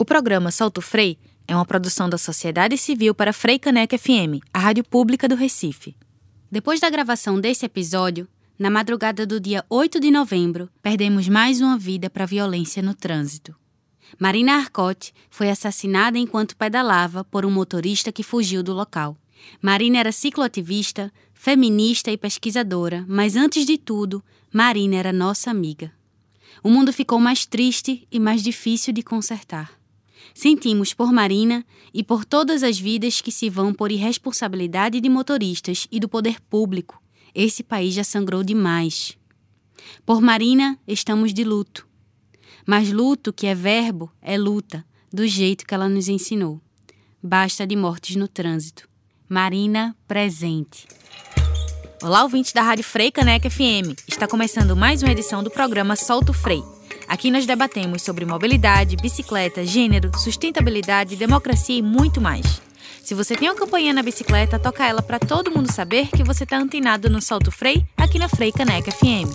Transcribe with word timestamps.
O 0.00 0.04
programa 0.04 0.52
Solto 0.52 0.80
Frei 0.80 1.18
é 1.48 1.56
uma 1.56 1.64
produção 1.64 2.08
da 2.08 2.16
Sociedade 2.16 2.78
Civil 2.78 3.12
para 3.12 3.32
Frei 3.32 3.58
Caneca 3.58 3.98
FM, 3.98 4.38
a 4.54 4.60
rádio 4.60 4.84
pública 4.84 5.26
do 5.26 5.34
Recife. 5.34 5.96
Depois 6.48 6.78
da 6.78 6.88
gravação 6.88 7.40
desse 7.40 7.66
episódio, 7.66 8.28
na 8.56 8.70
madrugada 8.70 9.26
do 9.26 9.40
dia 9.40 9.64
8 9.68 9.98
de 9.98 10.12
novembro, 10.12 10.70
perdemos 10.80 11.28
mais 11.28 11.60
uma 11.60 11.76
vida 11.76 12.08
para 12.08 12.26
violência 12.26 12.80
no 12.80 12.94
trânsito. 12.94 13.56
Marina 14.20 14.54
Arcote 14.54 15.12
foi 15.28 15.50
assassinada 15.50 16.16
enquanto 16.16 16.56
pedalava 16.56 17.24
por 17.24 17.44
um 17.44 17.50
motorista 17.50 18.12
que 18.12 18.22
fugiu 18.22 18.62
do 18.62 18.72
local. 18.72 19.16
Marina 19.60 19.98
era 19.98 20.12
cicloativista, 20.12 21.12
feminista 21.34 22.08
e 22.12 22.16
pesquisadora, 22.16 23.04
mas 23.08 23.34
antes 23.34 23.66
de 23.66 23.76
tudo, 23.76 24.22
Marina 24.52 24.94
era 24.94 25.12
nossa 25.12 25.50
amiga. 25.50 25.92
O 26.62 26.70
mundo 26.70 26.92
ficou 26.92 27.18
mais 27.18 27.44
triste 27.44 28.06
e 28.12 28.20
mais 28.20 28.44
difícil 28.44 28.92
de 28.92 29.02
consertar. 29.02 29.77
Sentimos 30.38 30.94
por 30.94 31.12
Marina 31.12 31.66
e 31.92 32.04
por 32.04 32.24
todas 32.24 32.62
as 32.62 32.78
vidas 32.78 33.20
que 33.20 33.32
se 33.32 33.50
vão 33.50 33.74
por 33.74 33.90
irresponsabilidade 33.90 35.00
de 35.00 35.08
motoristas 35.08 35.88
e 35.90 35.98
do 35.98 36.08
poder 36.08 36.40
público. 36.42 37.02
Esse 37.34 37.64
país 37.64 37.92
já 37.92 38.04
sangrou 38.04 38.44
demais. 38.44 39.18
Por 40.06 40.20
Marina, 40.20 40.78
estamos 40.86 41.34
de 41.34 41.42
luto. 41.42 41.88
Mas 42.64 42.92
luto, 42.92 43.32
que 43.32 43.48
é 43.48 43.54
verbo, 43.54 44.12
é 44.22 44.38
luta, 44.38 44.86
do 45.12 45.26
jeito 45.26 45.66
que 45.66 45.74
ela 45.74 45.88
nos 45.88 46.06
ensinou. 46.06 46.60
Basta 47.20 47.66
de 47.66 47.74
mortes 47.74 48.14
no 48.14 48.28
trânsito. 48.28 48.88
Marina 49.28 49.96
presente. 50.06 50.86
Olá, 52.00 52.22
ouvintes 52.22 52.52
da 52.52 52.62
Rádio 52.62 52.84
Frei 52.84 53.10
Caneca 53.10 53.50
FM. 53.50 53.98
Está 54.06 54.28
começando 54.28 54.76
mais 54.76 55.02
uma 55.02 55.10
edição 55.10 55.42
do 55.42 55.50
programa 55.50 55.96
Solto 55.96 56.32
Frei 56.32 56.62
Aqui 57.08 57.30
nós 57.30 57.46
debatemos 57.46 58.02
sobre 58.02 58.26
mobilidade, 58.26 58.94
bicicleta, 58.96 59.64
gênero, 59.64 60.10
sustentabilidade, 60.18 61.16
democracia 61.16 61.78
e 61.78 61.82
muito 61.82 62.20
mais. 62.20 62.60
Se 63.02 63.14
você 63.14 63.34
tem 63.34 63.48
uma 63.48 63.54
campanha 63.54 63.94
na 63.94 64.02
bicicleta, 64.02 64.58
toca 64.58 64.86
ela 64.86 65.00
para 65.00 65.18
todo 65.18 65.50
mundo 65.50 65.72
saber 65.72 66.08
que 66.08 66.22
você 66.22 66.44
está 66.44 66.58
antenado 66.58 67.08
no 67.08 67.22
Solto 67.22 67.50
Frei, 67.50 67.82
aqui 67.96 68.18
na 68.18 68.28
Frei 68.28 68.52
Caneca 68.52 68.92
FM. 68.92 69.32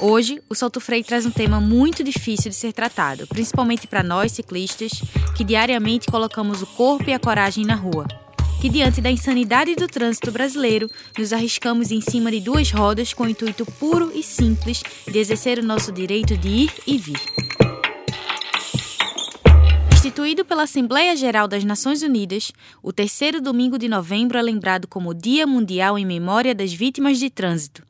Hoje, 0.00 0.40
o 0.48 0.54
Solto 0.54 0.80
Frei 0.80 1.02
traz 1.02 1.26
um 1.26 1.32
tema 1.32 1.60
muito 1.60 2.04
difícil 2.04 2.50
de 2.50 2.56
ser 2.56 2.72
tratado, 2.72 3.26
principalmente 3.26 3.88
para 3.88 4.04
nós 4.04 4.30
ciclistas, 4.30 4.92
que 5.34 5.42
diariamente 5.42 6.06
colocamos 6.06 6.62
o 6.62 6.66
corpo 6.66 7.10
e 7.10 7.12
a 7.12 7.18
coragem 7.18 7.64
na 7.64 7.74
rua 7.74 8.06
que, 8.62 8.68
diante 8.68 9.00
da 9.00 9.10
insanidade 9.10 9.74
do 9.74 9.88
trânsito 9.88 10.30
brasileiro, 10.30 10.88
nos 11.18 11.32
arriscamos 11.32 11.90
em 11.90 12.00
cima 12.00 12.30
de 12.30 12.38
duas 12.38 12.70
rodas 12.70 13.12
com 13.12 13.24
o 13.24 13.28
intuito 13.28 13.66
puro 13.66 14.12
e 14.14 14.22
simples 14.22 14.84
de 15.04 15.18
exercer 15.18 15.58
o 15.58 15.64
nosso 15.64 15.90
direito 15.90 16.36
de 16.36 16.48
ir 16.48 16.72
e 16.86 16.96
vir. 16.96 17.20
Instituído 19.92 20.44
pela 20.44 20.62
Assembleia 20.62 21.16
Geral 21.16 21.48
das 21.48 21.64
Nações 21.64 22.02
Unidas, 22.04 22.52
o 22.80 22.92
terceiro 22.92 23.40
domingo 23.40 23.76
de 23.76 23.88
novembro 23.88 24.38
é 24.38 24.42
lembrado 24.42 24.86
como 24.86 25.12
Dia 25.12 25.44
Mundial 25.44 25.98
em 25.98 26.06
Memória 26.06 26.54
das 26.54 26.72
Vítimas 26.72 27.18
de 27.18 27.30
Trânsito. 27.30 27.84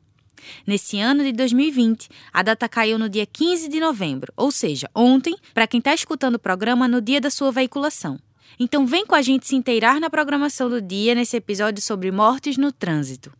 Nesse 0.65 0.99
ano 0.99 1.23
de 1.23 1.33
2020, 1.33 2.09
a 2.33 2.41
data 2.41 2.67
caiu 2.67 2.97
no 2.97 3.07
dia 3.07 3.27
15 3.27 3.69
de 3.69 3.79
novembro, 3.79 4.33
ou 4.35 4.49
seja, 4.49 4.89
ontem, 4.95 5.35
para 5.53 5.67
quem 5.67 5.77
está 5.77 5.93
escutando 5.93 6.33
o 6.33 6.39
programa 6.39 6.87
no 6.87 6.99
dia 6.99 7.21
da 7.21 7.29
sua 7.29 7.51
veiculação. 7.51 8.19
Então 8.59 8.85
vem 8.85 9.05
com 9.05 9.15
a 9.15 9.21
gente 9.21 9.47
se 9.47 9.55
inteirar 9.55 9.99
na 9.99 10.09
programação 10.09 10.69
do 10.69 10.81
dia 10.81 11.15
nesse 11.15 11.37
episódio 11.37 11.81
sobre 11.81 12.11
mortes 12.11 12.57
no 12.57 12.71
trânsito. 12.71 13.31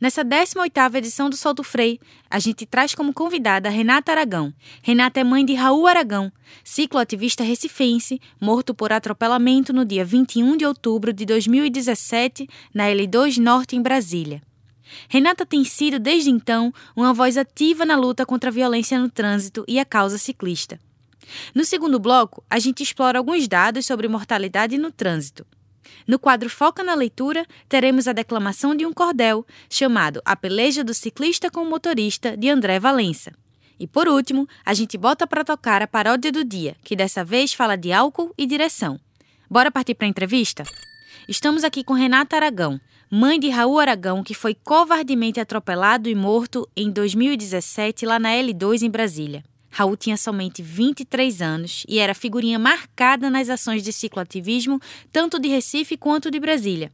Nessa 0.00 0.24
18ª 0.24 0.94
edição 0.96 1.28
do 1.28 1.36
Solto 1.36 1.64
Frei, 1.64 1.98
a 2.30 2.38
gente 2.38 2.64
traz 2.64 2.94
como 2.94 3.12
convidada 3.12 3.68
Renata 3.68 4.12
Aragão. 4.12 4.54
Renata 4.80 5.18
é 5.18 5.24
mãe 5.24 5.44
de 5.44 5.54
Raul 5.54 5.86
Aragão, 5.88 6.32
cicloativista 6.62 7.42
recifense, 7.42 8.20
morto 8.40 8.72
por 8.72 8.92
atropelamento 8.92 9.72
no 9.72 9.84
dia 9.84 10.04
21 10.04 10.56
de 10.56 10.64
outubro 10.64 11.12
de 11.12 11.24
2017 11.26 12.48
na 12.72 12.84
L2 12.84 13.38
Norte 13.38 13.74
em 13.74 13.82
Brasília. 13.82 14.40
Renata 15.08 15.44
tem 15.44 15.64
sido, 15.64 15.98
desde 15.98 16.30
então, 16.30 16.72
uma 16.96 17.12
voz 17.12 17.36
ativa 17.36 17.84
na 17.84 17.96
luta 17.96 18.24
contra 18.24 18.50
a 18.50 18.52
violência 18.52 18.98
no 18.98 19.10
trânsito 19.10 19.64
e 19.68 19.78
a 19.78 19.84
causa 19.84 20.16
ciclista. 20.16 20.78
No 21.54 21.64
segundo 21.64 21.98
bloco, 21.98 22.44
a 22.48 22.58
gente 22.58 22.82
explora 22.82 23.18
alguns 23.18 23.46
dados 23.48 23.86
sobre 23.86 24.08
mortalidade 24.08 24.78
no 24.78 24.90
trânsito. 24.90 25.46
No 26.06 26.18
quadro 26.18 26.48
Foca 26.48 26.82
na 26.82 26.94
Leitura, 26.94 27.46
teremos 27.68 28.08
a 28.08 28.12
declamação 28.12 28.74
de 28.74 28.86
um 28.86 28.92
cordel 28.92 29.46
chamado 29.68 30.22
A 30.24 30.34
Peleja 30.34 30.82
do 30.82 30.94
Ciclista 30.94 31.50
com 31.50 31.62
o 31.62 31.68
Motorista, 31.68 32.36
de 32.36 32.48
André 32.48 32.78
Valença. 32.78 33.32
E 33.78 33.86
por 33.86 34.08
último, 34.08 34.48
a 34.64 34.74
gente 34.74 34.98
bota 34.98 35.26
para 35.26 35.44
tocar 35.44 35.82
a 35.82 35.86
paródia 35.86 36.32
do 36.32 36.44
dia, 36.44 36.76
que 36.82 36.96
dessa 36.96 37.24
vez 37.24 37.52
fala 37.52 37.76
de 37.76 37.92
álcool 37.92 38.32
e 38.36 38.46
direção. 38.46 38.98
Bora 39.48 39.70
partir 39.70 39.94
para 39.94 40.06
a 40.06 40.10
entrevista? 40.10 40.64
Estamos 41.28 41.62
aqui 41.62 41.84
com 41.84 41.92
Renata 41.92 42.36
Aragão, 42.36 42.80
mãe 43.10 43.38
de 43.38 43.48
Raul 43.48 43.78
Aragão, 43.78 44.22
que 44.22 44.34
foi 44.34 44.54
covardemente 44.54 45.40
atropelado 45.40 46.08
e 46.08 46.14
morto 46.14 46.68
em 46.76 46.90
2017 46.90 48.04
lá 48.04 48.18
na 48.18 48.30
L2 48.30 48.82
em 48.82 48.90
Brasília. 48.90 49.44
Raul 49.70 49.96
tinha 49.96 50.16
somente 50.16 50.62
23 50.62 51.42
anos 51.42 51.84
e 51.88 51.98
era 51.98 52.14
figurinha 52.14 52.58
marcada 52.58 53.30
nas 53.30 53.48
ações 53.48 53.82
de 53.82 53.92
cicloativismo, 53.92 54.80
tanto 55.12 55.38
de 55.38 55.48
Recife 55.48 55.96
quanto 55.96 56.30
de 56.30 56.40
Brasília. 56.40 56.90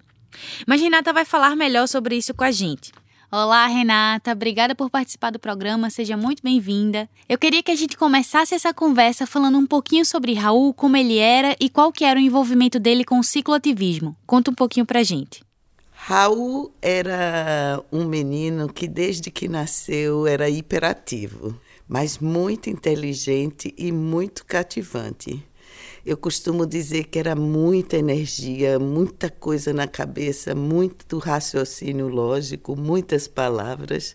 Mas 0.67 0.81
Renata 0.81 1.13
vai 1.13 1.25
falar 1.25 1.57
melhor 1.57 1.87
sobre 1.87 2.17
isso 2.17 2.35
com 2.35 2.45
a 2.45 2.51
gente. 2.51 2.93
Olá, 3.31 3.67
Renata. 3.67 4.31
Obrigada 4.31 4.77
por 4.77 4.89
participar 4.89 5.31
do 5.31 5.41
programa. 5.41 5.91
Seja 5.91 6.17
muito 6.17 6.41
bem-vinda. 6.43 7.09
Eu 7.29 7.37
queria 7.37 7.65
que 7.65 7.73
a 7.73 7.75
gente 7.75 7.97
começasse 7.97 8.55
essa 8.55 8.73
conversa 8.73 9.27
falando 9.27 9.59
um 9.59 9.67
pouquinho 9.67 10.05
sobre 10.05 10.35
Raul, 10.35 10.73
como 10.73 10.97
ele 10.97 11.19
era 11.19 11.57
e 11.59 11.69
qual 11.69 11.91
que 11.91 12.05
era 12.05 12.19
o 12.19 12.23
envolvimento 12.23 12.79
dele 12.79 13.05
com 13.05 13.19
o 13.19 13.25
cicloativismo. 13.25 14.17
Conta 14.25 14.53
um 14.53 14.55
pouquinho 14.55 14.87
pra 14.87 15.03
gente. 15.03 15.43
Raul 15.91 16.73
era 16.81 17.83
um 17.91 18.05
menino 18.05 18.73
que 18.73 18.87
desde 18.87 19.31
que 19.31 19.49
nasceu 19.49 20.27
era 20.27 20.49
hiperativo 20.49 21.59
mas 21.89 22.19
muito 22.19 22.71
inteligente 22.71 23.75
e 23.77 23.93
muito 23.93 24.45
cativante. 24.45 25.45
Eu 26.05 26.17
costumo 26.17 26.67
dizer 26.67 27.05
que 27.05 27.19
era 27.19 27.35
muita 27.35 27.97
energia, 27.97 28.79
muita 28.79 29.31
coisa 29.31 29.73
na 29.73 29.89
cabeça, 29.89 30.55
muito 30.55 31.19
raciocínio 31.19 32.09
lógico, 32.09 32.77
muitas 32.77 33.27
palavras 33.27 34.15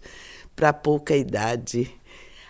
para 0.55 0.71
pouca 0.71 1.15
idade. 1.15 1.91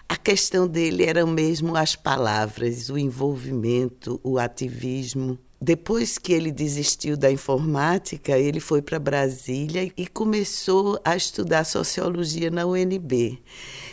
A 0.10 0.18
questão 0.18 0.68
dele 0.68 1.06
era 1.06 1.26
mesmo 1.26 1.76
as 1.76 1.96
palavras, 1.96 2.90
o 2.90 2.98
envolvimento, 2.98 4.20
o 4.24 4.38
ativismo. 4.38 5.38
Depois 5.62 6.18
que 6.18 6.32
ele 6.32 6.52
desistiu 6.52 7.18
da 7.18 7.30
informática, 7.30 8.38
ele 8.38 8.62
foi 8.62 8.82
para 8.82 8.98
Brasília 8.98 9.92
e 9.98 10.08
começou 10.08 11.00
a 11.04 11.18
estudar 11.18 11.66
sociologia 11.66 12.50
na 12.50 12.66
UNB. 12.66 13.42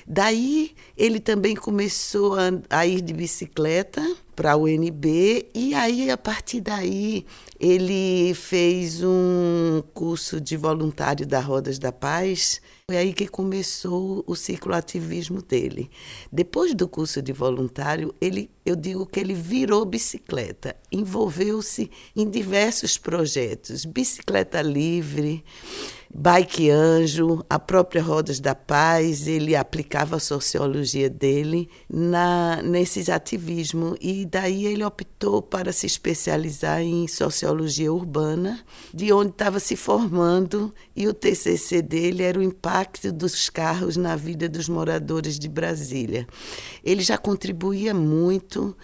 Daí 0.06 0.76
ele 0.96 1.18
também 1.18 1.56
começou 1.56 2.34
a, 2.34 2.52
a 2.70 2.86
ir 2.86 3.00
de 3.00 3.12
bicicleta 3.12 4.00
para 4.36 4.52
a 4.52 4.56
UNB 4.56 5.48
e 5.54 5.74
aí 5.74 6.10
a 6.10 6.18
partir 6.18 6.60
daí 6.60 7.24
ele 7.58 8.34
fez 8.34 9.02
um 9.02 9.82
curso 9.94 10.38
de 10.38 10.58
voluntário 10.58 11.26
da 11.26 11.40
Rodas 11.40 11.78
da 11.78 11.90
Paz. 11.90 12.60
Foi 12.88 12.98
aí 12.98 13.14
que 13.14 13.26
começou 13.26 14.22
o 14.26 14.36
cicloativismo 14.36 15.40
dele. 15.40 15.90
Depois 16.30 16.74
do 16.74 16.86
curso 16.86 17.22
de 17.22 17.32
voluntário, 17.32 18.14
ele, 18.20 18.50
eu 18.64 18.76
digo 18.76 19.06
que 19.06 19.18
ele 19.18 19.34
virou 19.34 19.84
bicicleta, 19.86 20.76
envolveu-se 20.92 21.90
em 22.14 22.28
diversos 22.28 22.98
projetos, 22.98 23.86
bicicleta 23.86 24.60
livre, 24.60 25.42
Bike 26.18 26.70
Anjo, 26.70 27.44
a 27.48 27.58
própria 27.58 28.02
Rodas 28.02 28.40
da 28.40 28.54
Paz, 28.54 29.26
ele 29.26 29.54
aplicava 29.54 30.16
a 30.16 30.18
sociologia 30.18 31.10
dele 31.10 31.68
na, 31.90 32.62
nesses 32.62 33.10
ativismos 33.10 33.98
e 34.00 34.24
daí 34.24 34.64
ele 34.64 34.82
optou 34.82 35.42
para 35.42 35.74
se 35.74 35.84
especializar 35.84 36.80
em 36.80 37.06
sociologia 37.06 37.92
urbana, 37.92 38.58
de 38.94 39.12
onde 39.12 39.32
estava 39.32 39.60
se 39.60 39.76
formando 39.76 40.72
e 40.96 41.06
o 41.06 41.12
TCC 41.12 41.82
dele 41.82 42.22
era 42.22 42.38
o 42.38 42.42
impacto 42.42 43.12
dos 43.12 43.50
carros 43.50 43.98
na 43.98 44.16
vida 44.16 44.48
dos 44.48 44.70
moradores 44.70 45.38
de 45.38 45.50
Brasília. 45.50 46.26
Ele 46.82 47.02
já 47.02 47.18
contribuía 47.18 47.92
muito 47.92 48.74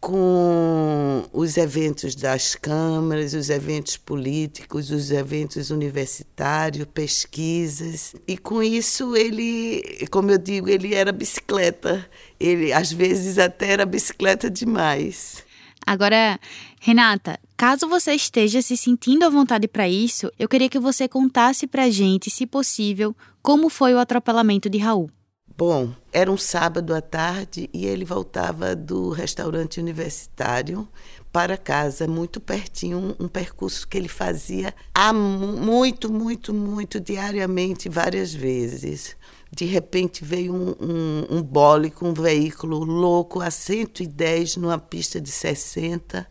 com 0.00 1.24
os 1.32 1.56
eventos 1.56 2.14
das 2.14 2.54
câmaras, 2.54 3.34
os 3.34 3.50
eventos 3.50 3.96
políticos, 3.96 4.90
os 4.90 5.10
eventos 5.10 5.70
universitários, 5.70 6.86
pesquisas. 6.92 8.14
E 8.26 8.38
com 8.38 8.62
isso 8.62 9.16
ele, 9.16 10.06
como 10.10 10.30
eu 10.30 10.38
digo, 10.38 10.68
ele 10.68 10.94
era 10.94 11.12
bicicleta. 11.12 12.08
Ele 12.38 12.72
às 12.72 12.92
vezes 12.92 13.38
até 13.38 13.72
era 13.72 13.86
bicicleta 13.86 14.48
demais. 14.48 15.44
Agora, 15.86 16.38
Renata, 16.80 17.40
caso 17.56 17.88
você 17.88 18.12
esteja 18.12 18.60
se 18.62 18.76
sentindo 18.76 19.24
à 19.24 19.30
vontade 19.30 19.66
para 19.66 19.88
isso, 19.88 20.30
eu 20.38 20.48
queria 20.48 20.68
que 20.68 20.78
você 20.78 21.08
contasse 21.08 21.66
para 21.66 21.84
a 21.84 21.90
gente, 21.90 22.30
se 22.30 22.46
possível, 22.46 23.16
como 23.42 23.68
foi 23.68 23.94
o 23.94 23.98
atropelamento 23.98 24.68
de 24.68 24.78
Raul. 24.78 25.10
Bom, 25.58 25.92
era 26.12 26.30
um 26.30 26.36
sábado 26.36 26.94
à 26.94 27.00
tarde 27.00 27.68
e 27.74 27.84
ele 27.84 28.04
voltava 28.04 28.76
do 28.76 29.10
restaurante 29.10 29.80
universitário 29.80 30.86
para 31.32 31.56
casa, 31.56 32.06
muito 32.06 32.40
pertinho, 32.40 32.96
um, 32.96 33.24
um 33.24 33.26
percurso 33.26 33.88
que 33.88 33.98
ele 33.98 34.06
fazia 34.06 34.72
há 34.94 35.12
muito, 35.12 36.12
muito, 36.12 36.54
muito, 36.54 37.00
diariamente, 37.00 37.88
várias 37.88 38.32
vezes. 38.32 39.16
De 39.50 39.64
repente 39.64 40.24
veio 40.24 40.54
um, 40.54 40.76
um, 40.80 41.38
um 41.38 41.42
bole 41.42 41.90
com 41.90 42.10
um 42.10 42.14
veículo 42.14 42.84
louco 42.84 43.40
a 43.40 43.50
110 43.50 44.58
numa 44.58 44.78
pista 44.78 45.20
de 45.20 45.32
60 45.32 46.24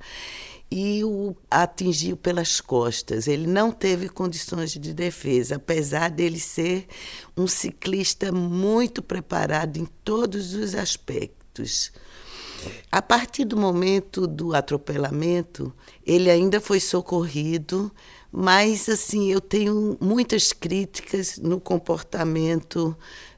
e 0.69 1.03
o 1.03 1.35
atingiu 1.49 2.17
pelas 2.17 2.59
costas. 2.59 3.27
Ele 3.27 3.47
não 3.47 3.71
teve 3.71 4.09
condições 4.09 4.71
de 4.71 4.93
defesa, 4.93 5.55
apesar 5.55 6.09
dele 6.09 6.39
ser 6.39 6.87
um 7.35 7.47
ciclista 7.47 8.31
muito 8.31 9.01
preparado 9.01 9.77
em 9.77 9.85
todos 10.03 10.53
os 10.53 10.75
aspectos. 10.75 11.91
A 12.91 13.01
partir 13.01 13.45
do 13.45 13.55
momento 13.55 14.27
do 14.27 14.55
atropelamento, 14.55 15.73
ele 16.05 16.29
ainda 16.29 16.59
foi 16.59 16.79
socorrido, 16.79 17.91
mas 18.31 18.89
assim, 18.89 19.31
eu 19.31 19.39
tenho 19.39 19.97
muitas 20.01 20.51
críticas 20.51 21.37
no 21.37 21.59
comportamento 21.59 22.97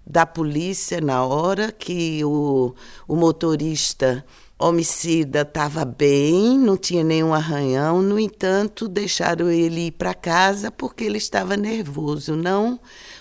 da 0.10 0.26
polícia 0.26 1.00
na 1.00 1.24
hora 1.24 1.72
que 1.72 2.26
o, 2.26 2.74
o 3.08 3.16
motorista 3.16 4.26
homicida 4.58 5.42
estava 5.42 5.86
bem, 5.86 6.58
não 6.58 6.76
tinha 6.76 7.04
nenhum 7.04 7.34
arranhão, 7.34 8.02
no 8.02 8.20
entanto, 8.20 8.90
deixaram 8.90 9.50
ele 9.50 9.88
ir 9.88 9.92
para 9.92 10.14
casa 10.16 10.72
porque 10.72 11.04
ele 11.04 11.20
estava 11.20 11.56
nervoso. 11.56 12.36
Não, 12.36 12.80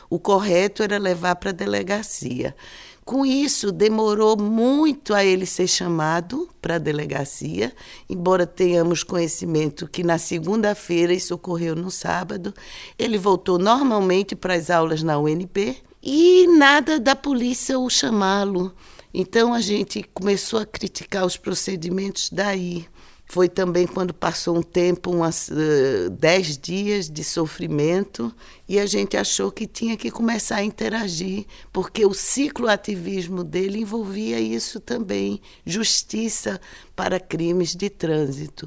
o 0.09 0.19
correto 0.19 0.83
era 0.83 0.99
levar 0.99 1.37
para 1.37 1.51
a 1.51 1.53
delegacia. 1.53 2.57
Com 3.05 3.25
isso, 3.25 3.71
demorou 3.71 4.37
muito 4.37 5.15
a 5.15 5.25
ele 5.25 5.47
ser 5.47 5.67
chamado 5.67 6.49
para 6.61 6.75
a 6.75 6.79
delegacia, 6.79 7.73
embora 8.09 8.47
tenhamos 8.47 9.03
conhecimento 9.03 9.89
que 9.89 10.03
na 10.03 10.19
segunda-feira, 10.19 11.13
isso 11.13 11.35
ocorreu 11.35 11.77
no 11.77 11.91
sábado, 11.91 12.53
ele 12.99 13.17
voltou 13.17 13.59
normalmente 13.59 14.35
para 14.35 14.55
as 14.55 14.69
aulas 14.69 15.03
na 15.03 15.19
UNB 15.19 15.88
e 16.11 16.47
nada 16.47 16.99
da 16.99 17.15
polícia 17.15 17.79
o 17.79 17.91
chamá-lo. 17.91 18.75
Então 19.13 19.53
a 19.53 19.61
gente 19.61 20.03
começou 20.15 20.59
a 20.59 20.65
criticar 20.65 21.27
os 21.27 21.37
procedimentos 21.37 22.31
daí. 22.33 22.87
Foi 23.27 23.47
também 23.47 23.87
quando 23.87 24.15
passou 24.15 24.57
um 24.57 24.63
tempo, 24.63 25.11
umas 25.11 25.49
uh, 25.49 26.09
dez 26.11 26.57
dias 26.57 27.11
de 27.11 27.23
sofrimento, 27.23 28.35
e 28.67 28.79
a 28.79 28.87
gente 28.87 29.19
achou 29.19 29.53
que 29.53 29.67
tinha 29.67 29.99
que 29.99 30.11
começar 30.11 30.57
a 30.57 30.65
interagir, 30.65 31.45
porque 31.71 32.07
o 32.07 32.15
ciclo 32.15 32.69
ativismo 32.69 33.45
dele 33.45 33.81
envolvia 33.81 34.41
isso 34.41 34.81
também 34.81 35.43
justiça 35.67 36.59
para 36.97 37.21
crimes 37.21 37.77
de 37.77 37.91
trânsito. 37.91 38.67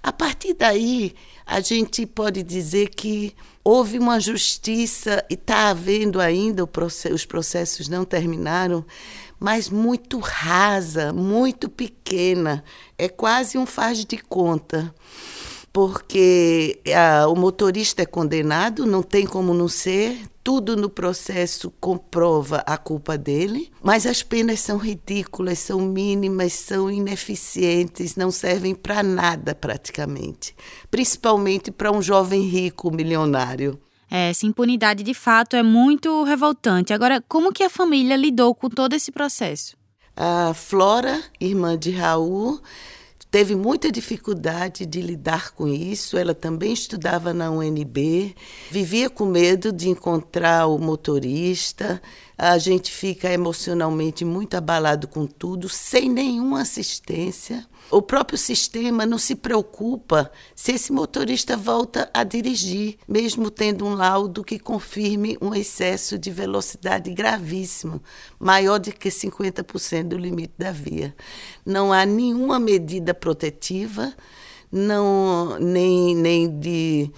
A 0.00 0.12
partir 0.12 0.54
daí, 0.54 1.14
a 1.50 1.58
gente 1.60 2.06
pode 2.06 2.44
dizer 2.44 2.90
que 2.90 3.34
houve 3.64 3.98
uma 3.98 4.20
justiça, 4.20 5.24
e 5.28 5.34
está 5.34 5.68
havendo 5.70 6.20
ainda, 6.20 6.62
os 7.12 7.24
processos 7.26 7.88
não 7.88 8.04
terminaram, 8.04 8.86
mas 9.38 9.68
muito 9.68 10.20
rasa, 10.20 11.12
muito 11.12 11.68
pequena. 11.68 12.62
É 12.96 13.08
quase 13.08 13.58
um 13.58 13.66
faz 13.66 14.04
de 14.04 14.16
conta. 14.16 14.94
Porque 15.72 16.80
a, 16.94 17.28
o 17.28 17.36
motorista 17.36 18.02
é 18.02 18.06
condenado, 18.06 18.84
não 18.84 19.02
tem 19.02 19.24
como 19.24 19.54
não 19.54 19.68
ser, 19.68 20.18
tudo 20.42 20.76
no 20.76 20.90
processo 20.90 21.70
comprova 21.78 22.64
a 22.66 22.76
culpa 22.76 23.16
dele, 23.16 23.70
mas 23.82 24.04
as 24.06 24.22
penas 24.22 24.58
são 24.60 24.78
ridículas, 24.78 25.58
são 25.60 25.80
mínimas, 25.80 26.54
são 26.54 26.90
ineficientes, 26.90 28.16
não 28.16 28.30
servem 28.30 28.74
para 28.74 29.02
nada 29.02 29.54
praticamente, 29.54 30.54
principalmente 30.90 31.70
para 31.70 31.92
um 31.92 32.02
jovem 32.02 32.42
rico 32.42 32.90
milionário. 32.90 33.78
Essa 34.10 34.44
impunidade 34.44 35.04
de 35.04 35.14
fato 35.14 35.54
é 35.54 35.62
muito 35.62 36.24
revoltante. 36.24 36.92
Agora, 36.92 37.22
como 37.28 37.52
que 37.52 37.62
a 37.62 37.70
família 37.70 38.16
lidou 38.16 38.52
com 38.56 38.68
todo 38.68 38.94
esse 38.94 39.12
processo? 39.12 39.76
A 40.16 40.52
Flora, 40.52 41.22
irmã 41.40 41.78
de 41.78 41.92
Raul, 41.92 42.60
teve 43.30 43.54
muita 43.54 43.92
dificuldade 43.92 44.84
de 44.84 45.00
lidar 45.00 45.52
com 45.52 45.68
isso. 45.68 46.16
Ela 46.16 46.34
também 46.34 46.72
estudava 46.72 47.32
na 47.32 47.50
UNB, 47.50 48.34
vivia 48.70 49.08
com 49.08 49.24
medo 49.24 49.72
de 49.72 49.88
encontrar 49.88 50.66
o 50.66 50.78
motorista. 50.78 52.02
A 52.36 52.58
gente 52.58 52.90
fica 52.90 53.32
emocionalmente 53.32 54.24
muito 54.24 54.54
abalado 54.54 55.06
com 55.06 55.26
tudo, 55.26 55.68
sem 55.68 56.08
nenhuma 56.08 56.62
assistência. 56.62 57.66
O 57.90 58.00
próprio 58.00 58.38
sistema 58.38 59.04
não 59.04 59.18
se 59.18 59.34
preocupa 59.34 60.30
se 60.54 60.72
esse 60.72 60.92
motorista 60.92 61.56
volta 61.56 62.08
a 62.14 62.22
dirigir, 62.22 62.96
mesmo 63.08 63.50
tendo 63.50 63.84
um 63.84 63.94
laudo 63.94 64.44
que 64.44 64.60
confirme 64.60 65.36
um 65.40 65.52
excesso 65.52 66.16
de 66.16 66.30
velocidade 66.30 67.12
gravíssimo, 67.12 68.00
maior 68.38 68.78
do 68.78 68.92
que 68.92 69.08
50% 69.08 70.04
do 70.04 70.16
limite 70.16 70.54
da 70.56 70.70
via. 70.70 71.14
Não 71.66 71.92
há 71.92 72.06
nenhuma 72.06 72.60
medida 72.60 73.12
protetiva, 73.12 74.14
não, 74.70 75.58
nem, 75.58 76.14
nem 76.14 76.60
de, 76.60 77.10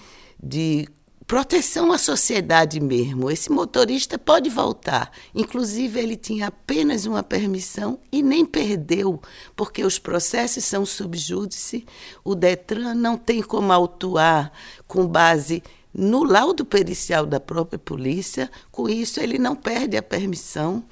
de 0.43 0.89
proteção 1.33 1.91
à 1.93 1.97
sociedade 1.97 2.79
mesmo. 2.79 3.31
Esse 3.31 3.51
motorista 3.51 4.19
pode 4.19 4.51
voltar. 4.51 5.11
Inclusive, 5.35 5.99
ele 5.99 6.15
tinha 6.15 6.49
apenas 6.49 7.07
uma 7.07 7.23
permissão 7.23 7.99
e 8.13 8.23
nem 8.23 8.45
perdeu, 8.45 9.19
porque 9.57 9.83
os 9.83 9.99
processos 9.99 10.63
são 10.63 10.85
subjúdice. 10.85 11.87
O 12.23 12.35
Detran 12.35 12.95
não 12.95 13.17
tem 13.17 13.41
como 13.41 13.73
autuar 13.73 14.53
com 14.87 15.07
base 15.07 15.63
no 15.95 16.23
laudo 16.23 16.67
pericial 16.67 17.25
da 17.25 17.41
própria 17.41 17.79
polícia. 17.79 18.51
Com 18.71 18.87
isso, 18.87 19.19
ele 19.19 19.39
não 19.39 19.57
perde 19.57 19.97
a 19.97 20.03
permissão. 20.03 20.85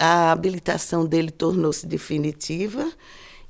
A 0.00 0.32
habilitação 0.32 1.04
dele 1.04 1.30
tornou-se 1.30 1.86
definitiva 1.86 2.90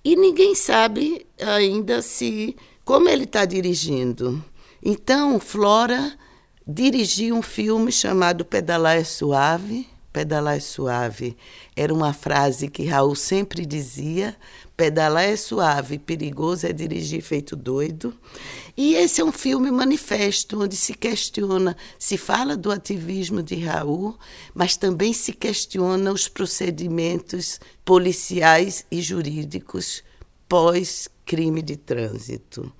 e 0.05 0.17
ninguém 0.17 0.57
sabe 0.57 1.25
ainda 1.41 2.03
se 2.03 2.57
como 2.85 3.09
ele 3.09 3.23
está 3.23 3.45
dirigindo. 3.45 4.45
Então, 4.89 5.41
Flora 5.41 6.17
dirigiu 6.65 7.35
um 7.35 7.43
filme 7.43 7.91
chamado 7.91 8.45
Pedalar 8.45 8.97
é 8.97 9.03
Suave. 9.03 9.85
Pedalar 10.13 10.59
é 10.59 10.61
suave 10.61 11.37
era 11.75 11.93
uma 11.93 12.13
frase 12.13 12.69
que 12.69 12.85
Raul 12.85 13.17
sempre 13.17 13.67
dizia. 13.67 14.37
Pedalar 14.77 15.25
é 15.25 15.35
suave, 15.35 15.99
perigoso 15.99 16.69
é 16.69 16.73
dirigir 16.73 17.21
feito 17.21 17.57
doido. 17.57 18.15
E 18.77 18.95
esse 18.95 19.21
é 19.21 19.25
um 19.25 19.33
filme 19.33 19.73
manifesto, 19.73 20.63
onde 20.63 20.77
se 20.77 20.95
questiona, 20.95 21.77
se 21.99 22.17
fala 22.17 22.57
do 22.57 22.71
ativismo 22.71 23.43
de 23.43 23.57
Raul, 23.57 24.17
mas 24.55 24.77
também 24.77 25.13
se 25.13 25.33
questiona 25.33 26.13
os 26.13 26.29
procedimentos 26.29 27.59
policiais 27.85 28.87
e 28.89 29.03
jurídicos 29.03 30.05
pós 30.49 31.09
crime 31.25 31.61
de 31.61 31.77
trânsito. 31.77 32.73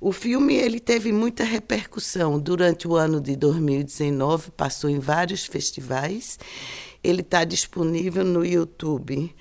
O 0.00 0.12
filme 0.12 0.54
ele 0.54 0.80
teve 0.80 1.12
muita 1.12 1.44
repercussão 1.44 2.38
durante 2.38 2.88
o 2.88 2.96
ano 2.96 3.20
de 3.20 3.36
2019, 3.36 4.50
passou 4.50 4.90
em 4.90 4.98
vários 4.98 5.46
festivais. 5.46 6.38
Ele 7.02 7.20
está 7.20 7.44
disponível 7.44 8.24
no 8.24 8.44
YouTube. 8.44 9.34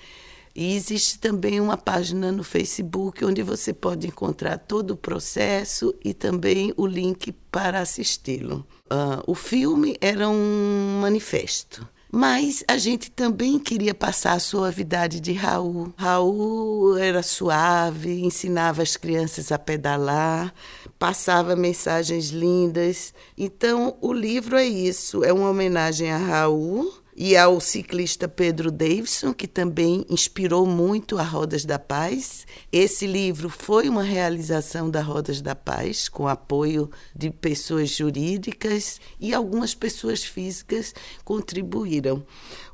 E 0.54 0.76
existe 0.76 1.18
também 1.18 1.62
uma 1.62 1.78
página 1.78 2.32
no 2.32 2.44
Facebook 2.44 3.24
onde 3.24 3.42
você 3.42 3.74
pode 3.74 4.08
encontrar 4.08 4.58
todo 4.58 4.92
o 4.92 4.98
processo 4.98 5.96
e 6.04 6.14
também 6.14 6.74
o 6.76 6.86
link 6.86 7.32
para 7.50 7.80
assisti-lo. 7.80 8.68
Uh, 8.92 9.24
o 9.26 9.34
filme 9.34 9.96
era 10.02 10.28
um 10.28 11.00
manifesto 11.02 11.88
mas 12.12 12.64
a 12.68 12.78
gente 12.78 13.10
também 13.10 13.58
queria 13.58 13.94
passar 13.94 14.34
a 14.34 14.40
suavidade 14.40 15.22
de 15.22 15.32
Raul. 15.32 15.94
Raul 15.96 16.98
era 16.98 17.24
suave, 17.24 18.22
ensinava 18.22 18.82
as 18.82 18.98
crianças 18.98 19.52
a 19.52 19.58
pedalar, 19.58 20.54
passava 21.00 21.56
mensagens 21.56 22.30
lindas. 22.30 23.14
Então, 23.38 23.96
o 24.02 24.12
livro 24.12 24.58
é 24.58 24.66
isso: 24.66 25.24
é 25.24 25.32
uma 25.32 25.50
homenagem 25.50 26.12
a 26.12 26.18
Raul 26.18 27.01
e 27.24 27.38
ao 27.38 27.62
ciclista 27.62 28.28
Pedro 28.28 28.72
Davidson, 28.72 29.32
que 29.32 29.48
também 29.48 30.04
inspirou 30.10 30.66
muito 30.66 31.20
a 31.20 31.22
Rodas 31.22 31.64
da 31.64 31.78
Paz. 31.78 32.48
Esse 32.72 33.06
livro 33.06 33.48
foi 33.48 33.88
uma 33.88 34.02
realização 34.02 34.90
da 34.90 35.04
Rodas 35.04 35.40
da 35.40 35.54
Paz, 35.54 36.10
com 36.10 36.28
apoio 36.28 36.90
de 37.16 37.30
pessoas 37.30 37.92
jurídicas 37.92 39.00
e 39.20 39.36
algumas 39.36 39.76
pessoas 39.76 40.24
físicas 40.24 40.96
contribuíram. 41.24 42.26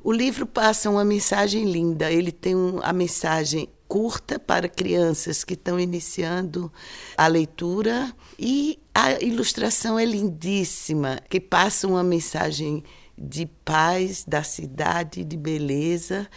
O 0.01 0.13
livro 0.13 0.45
passa 0.45 0.89
uma 0.89 1.03
mensagem 1.03 1.69
linda, 1.69 2.09
ele 2.09 2.31
tem 2.31 2.55
a 2.83 2.93
mensagem 2.93 3.67
curta 3.85 4.39
para 4.39 4.69
crianças 4.69 5.43
que 5.43 5.55
estão 5.55 5.77
iniciando 5.77 6.71
a 7.17 7.27
leitura 7.27 8.13
e 8.39 8.79
a 8.95 9.21
ilustração 9.21 9.99
é 9.99 10.05
lindíssima, 10.05 11.19
que 11.29 11.41
passa 11.41 11.85
uma 11.85 12.03
mensagem 12.03 12.81
de 13.17 13.45
paz, 13.65 14.23
da 14.25 14.43
cidade, 14.43 15.23
de 15.23 15.35
beleza, 15.35 16.27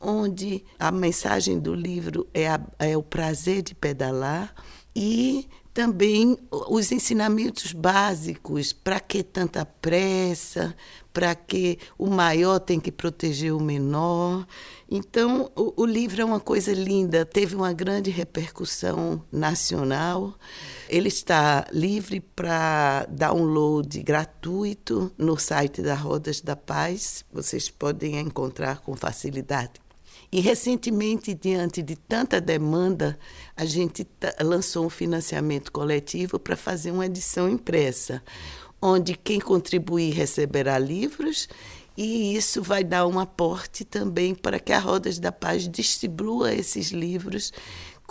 onde 0.00 0.64
a 0.78 0.90
mensagem 0.90 1.60
do 1.60 1.74
livro 1.74 2.26
é, 2.32 2.48
a, 2.48 2.60
é 2.78 2.96
o 2.96 3.02
prazer 3.02 3.62
de 3.62 3.74
pedalar 3.74 4.54
e 4.94 5.48
também 5.72 6.36
os 6.50 6.92
ensinamentos 6.92 7.72
básicos, 7.72 8.72
para 8.72 9.00
que 9.00 9.22
tanta 9.22 9.64
pressa, 9.64 10.74
para 11.12 11.34
que 11.34 11.78
o 11.98 12.08
maior 12.08 12.58
tem 12.58 12.78
que 12.78 12.92
proteger 12.92 13.54
o 13.54 13.60
menor. 13.60 14.46
Então, 14.90 15.50
o, 15.56 15.82
o, 15.82 15.86
livro 15.86 16.20
é 16.20 16.24
uma 16.24 16.40
coisa 16.40 16.72
linda, 16.72 17.24
teve 17.24 17.54
uma 17.54 17.72
grande 17.72 18.10
repercussão 18.10 19.22
nacional. 19.32 20.34
Ele 20.88 21.08
está 21.08 21.66
livre 21.72 22.20
para 22.20 23.06
download 23.10 24.02
gratuito 24.02 25.10
no 25.16 25.38
site 25.38 25.80
da 25.80 25.94
Rodas 25.94 26.40
da 26.40 26.56
Paz, 26.56 27.24
vocês 27.32 27.70
podem 27.70 28.18
encontrar 28.18 28.80
com 28.80 28.94
facilidade. 28.94 29.80
E 30.32 30.40
recentemente, 30.40 31.34
diante 31.34 31.82
de 31.82 31.94
tanta 31.94 32.40
demanda, 32.40 33.18
a 33.54 33.66
gente 33.66 34.06
lançou 34.40 34.86
um 34.86 34.90
financiamento 34.90 35.70
coletivo 35.70 36.38
para 36.38 36.56
fazer 36.56 36.90
uma 36.90 37.04
edição 37.04 37.50
impressa, 37.50 38.22
onde 38.80 39.14
quem 39.14 39.38
contribuir 39.38 40.14
receberá 40.14 40.78
livros 40.78 41.48
e 41.96 42.34
isso 42.34 42.62
vai 42.62 42.82
dar 42.82 43.06
um 43.06 43.18
aporte 43.18 43.84
também 43.84 44.34
para 44.34 44.58
que 44.58 44.72
a 44.72 44.78
Rodas 44.78 45.18
da 45.18 45.30
Paz 45.30 45.68
distribua 45.68 46.54
esses 46.54 46.90
livros 46.90 47.52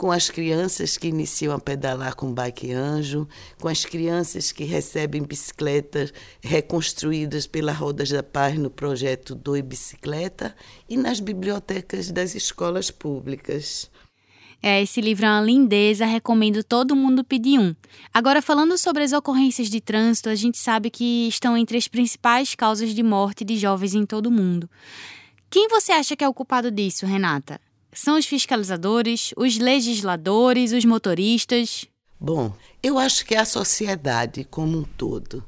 com 0.01 0.11
as 0.11 0.31
crianças 0.31 0.97
que 0.97 1.09
iniciam 1.09 1.53
a 1.53 1.59
pedalar 1.59 2.15
com 2.15 2.33
bike 2.33 2.71
anjo, 2.71 3.27
com 3.59 3.67
as 3.67 3.85
crianças 3.85 4.51
que 4.51 4.63
recebem 4.63 5.21
bicicletas 5.21 6.11
reconstruídas 6.41 7.45
pela 7.45 7.71
Rodas 7.71 8.09
da 8.09 8.23
Paz 8.23 8.57
no 8.57 8.71
projeto 8.71 9.35
Doe 9.35 9.61
Bicicleta 9.61 10.55
e 10.89 10.97
nas 10.97 11.19
bibliotecas 11.19 12.09
das 12.09 12.33
escolas 12.33 12.89
públicas. 12.89 13.91
É, 14.59 14.81
esse 14.81 14.99
livro 15.01 15.27
é 15.27 15.29
uma 15.29 15.41
lindeza, 15.41 16.03
recomendo 16.03 16.63
todo 16.63 16.95
mundo 16.95 17.23
pedir 17.23 17.59
um. 17.59 17.75
Agora, 18.11 18.41
falando 18.41 18.79
sobre 18.79 19.03
as 19.03 19.13
ocorrências 19.13 19.69
de 19.69 19.79
trânsito, 19.79 20.29
a 20.29 20.35
gente 20.35 20.57
sabe 20.57 20.89
que 20.89 21.27
estão 21.27 21.55
entre 21.55 21.77
as 21.77 21.87
principais 21.87 22.55
causas 22.55 22.95
de 22.95 23.03
morte 23.03 23.45
de 23.45 23.55
jovens 23.55 23.93
em 23.93 24.07
todo 24.07 24.25
o 24.25 24.31
mundo. 24.31 24.67
Quem 25.47 25.67
você 25.67 25.91
acha 25.91 26.15
que 26.15 26.23
é 26.23 26.27
o 26.27 26.33
culpado 26.33 26.71
disso, 26.71 27.05
Renata? 27.05 27.61
São 27.93 28.17
os 28.17 28.25
fiscalizadores, 28.25 29.33
os 29.35 29.57
legisladores, 29.57 30.71
os 30.71 30.85
motoristas? 30.85 31.85
Bom, 32.19 32.53
eu 32.81 32.97
acho 32.97 33.25
que 33.25 33.35
a 33.35 33.43
sociedade 33.43 34.43
como 34.45 34.77
um 34.77 34.83
todo. 34.83 35.43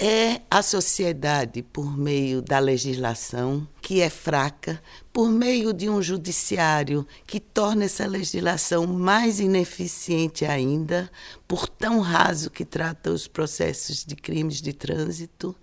É 0.00 0.42
a 0.48 0.62
sociedade, 0.62 1.60
por 1.60 1.98
meio 1.98 2.40
da 2.40 2.60
legislação, 2.60 3.66
que 3.82 4.00
é 4.00 4.08
fraca, 4.08 4.80
por 5.12 5.28
meio 5.28 5.72
de 5.72 5.88
um 5.88 6.00
judiciário 6.00 7.04
que 7.26 7.40
torna 7.40 7.84
essa 7.84 8.06
legislação 8.06 8.86
mais 8.86 9.40
ineficiente 9.40 10.44
ainda, 10.44 11.10
por 11.48 11.68
tão 11.68 11.98
raso 11.98 12.48
que 12.48 12.64
trata 12.64 13.10
os 13.10 13.26
processos 13.26 14.04
de 14.04 14.14
crimes 14.14 14.62
de 14.62 14.72
trânsito. 14.72 15.54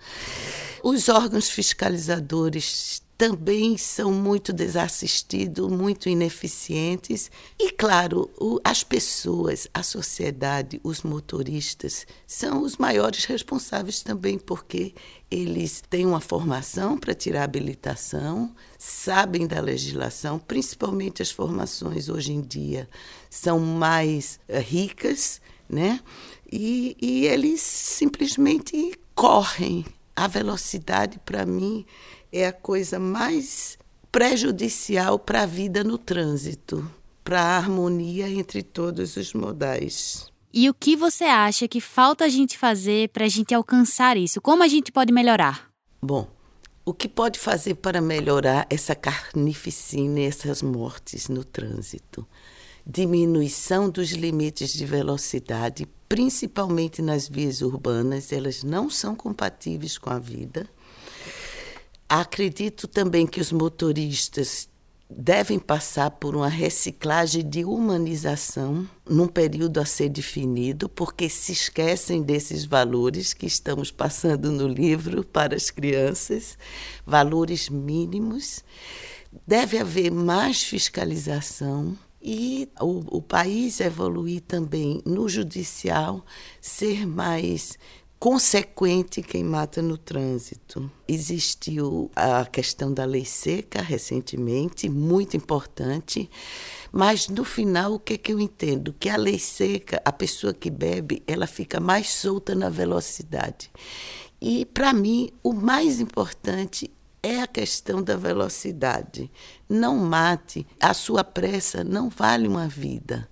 Os 0.83 1.07
órgãos 1.07 1.49
fiscalizadores 1.49 3.04
também 3.17 3.77
são 3.77 4.11
muito 4.11 4.51
desassistidos, 4.51 5.71
muito 5.71 6.09
ineficientes. 6.09 7.31
E, 7.57 7.71
claro, 7.71 8.29
as 8.63 8.83
pessoas, 8.83 9.67
a 9.73 9.81
sociedade, 9.81 10.81
os 10.83 11.01
motoristas 11.01 12.05
são 12.27 12.61
os 12.61 12.77
maiores 12.77 13.23
responsáveis 13.25 14.01
também, 14.01 14.37
porque 14.37 14.93
eles 15.31 15.81
têm 15.89 16.05
uma 16.05 16.19
formação 16.19 16.97
para 16.97 17.13
tirar 17.13 17.43
habilitação, 17.43 18.53
sabem 18.77 19.47
da 19.47 19.59
legislação, 19.61 20.37
principalmente 20.37 21.21
as 21.21 21.31
formações 21.31 22.09
hoje 22.09 22.33
em 22.33 22.41
dia 22.41 22.87
são 23.29 23.59
mais 23.59 24.39
uh, 24.47 24.59
ricas, 24.59 25.41
né? 25.69 25.99
E, 26.51 26.95
e 27.01 27.25
eles 27.25 27.59
simplesmente 27.61 28.93
correm. 29.13 29.85
A 30.17 30.27
velocidade, 30.27 31.19
para 31.25 31.45
mim, 31.45 31.85
é 32.35 32.47
a 32.47 32.53
coisa 32.53 32.99
mais 32.99 33.77
prejudicial 34.11 35.17
para 35.17 35.43
a 35.43 35.45
vida 35.45 35.85
no 35.85 35.97
trânsito, 35.97 36.85
para 37.23 37.41
a 37.41 37.57
harmonia 37.57 38.29
entre 38.29 38.61
todos 38.61 39.15
os 39.15 39.33
modais. 39.33 40.27
E 40.53 40.69
o 40.69 40.73
que 40.73 40.97
você 40.97 41.23
acha 41.23 41.65
que 41.65 41.79
falta 41.79 42.25
a 42.25 42.29
gente 42.29 42.57
fazer 42.57 43.09
para 43.09 43.23
a 43.23 43.29
gente 43.29 43.55
alcançar 43.55 44.17
isso? 44.17 44.41
Como 44.41 44.63
a 44.63 44.67
gente 44.67 44.91
pode 44.91 45.13
melhorar? 45.13 45.69
Bom, 46.01 46.27
o 46.83 46.93
que 46.93 47.07
pode 47.07 47.39
fazer 47.39 47.75
para 47.75 48.01
melhorar 48.01 48.67
essa 48.69 48.93
carnificina 48.93 50.19
e 50.19 50.25
essas 50.25 50.61
mortes 50.61 51.29
no 51.29 51.43
trânsito? 51.43 52.27
Diminuição 52.85 53.89
dos 53.89 54.11
limites 54.11 54.73
de 54.73 54.85
velocidade, 54.85 55.87
principalmente 56.07 57.01
nas 57.01 57.29
vias 57.29 57.61
urbanas, 57.61 58.33
elas 58.33 58.61
não 58.61 58.89
são 58.89 59.15
compatíveis 59.15 59.97
com 59.97 60.09
a 60.09 60.19
vida. 60.19 60.69
Acredito 62.17 62.87
também 62.87 63.27
que 63.27 63.41
os 63.41 63.51
motoristas 63.51 64.69
devem 65.09 65.59
passar 65.59 66.09
por 66.11 66.33
uma 66.33 66.47
reciclagem 66.47 67.43
de 67.43 67.65
humanização 67.65 68.87
num 69.05 69.27
período 69.27 69.81
a 69.81 69.85
ser 69.85 70.07
definido, 70.07 70.87
porque 70.87 71.27
se 71.27 71.51
esquecem 71.51 72.23
desses 72.23 72.63
valores 72.63 73.33
que 73.33 73.45
estamos 73.45 73.91
passando 73.91 74.49
no 74.49 74.65
livro 74.65 75.25
para 75.25 75.57
as 75.57 75.69
crianças, 75.69 76.57
valores 77.05 77.67
mínimos. 77.67 78.63
Deve 79.45 79.77
haver 79.77 80.09
mais 80.09 80.63
fiscalização 80.63 81.97
e 82.21 82.69
o, 82.79 83.17
o 83.17 83.21
país 83.21 83.81
evoluir 83.81 84.39
também 84.39 85.01
no 85.05 85.27
judicial, 85.27 86.25
ser 86.61 87.05
mais 87.05 87.77
consequente 88.25 89.21
quem 89.21 89.43
mata 89.43 89.83
no 89.83 89.99
trânsito. 89.99 90.91
Existiu 91.07 92.09
a 92.15 92.43
questão 92.43 92.91
da 92.91 93.05
lei 93.05 93.23
seca 93.23 93.83
recentemente, 93.83 94.89
muito 94.89 95.37
importante, 95.37 96.27
mas 96.91 97.29
no 97.29 97.43
final 97.43 97.93
o 97.93 97.99
que, 97.99 98.15
é 98.15 98.17
que 98.17 98.33
eu 98.33 98.39
entendo? 98.39 98.95
Que 98.99 99.09
a 99.09 99.15
lei 99.15 99.37
seca, 99.37 100.01
a 100.03 100.11
pessoa 100.11 100.55
que 100.55 100.71
bebe, 100.71 101.21
ela 101.27 101.45
fica 101.45 101.79
mais 101.79 102.09
solta 102.09 102.55
na 102.55 102.67
velocidade. 102.67 103.69
E 104.41 104.65
para 104.65 104.91
mim 104.91 105.29
o 105.43 105.53
mais 105.53 105.99
importante 105.99 106.89
é 107.21 107.41
a 107.41 107.47
questão 107.47 108.01
da 108.01 108.17
velocidade. 108.17 109.29
Não 109.69 109.97
mate, 109.97 110.65
a 110.79 110.95
sua 110.95 111.23
pressa 111.23 111.83
não 111.83 112.09
vale 112.09 112.47
uma 112.47 112.67
vida. 112.67 113.29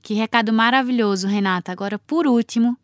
Que 0.00 0.14
recado 0.14 0.50
maravilhoso, 0.50 1.26
Renata. 1.26 1.72
Agora, 1.72 1.98
por 1.98 2.26
último, 2.26 2.74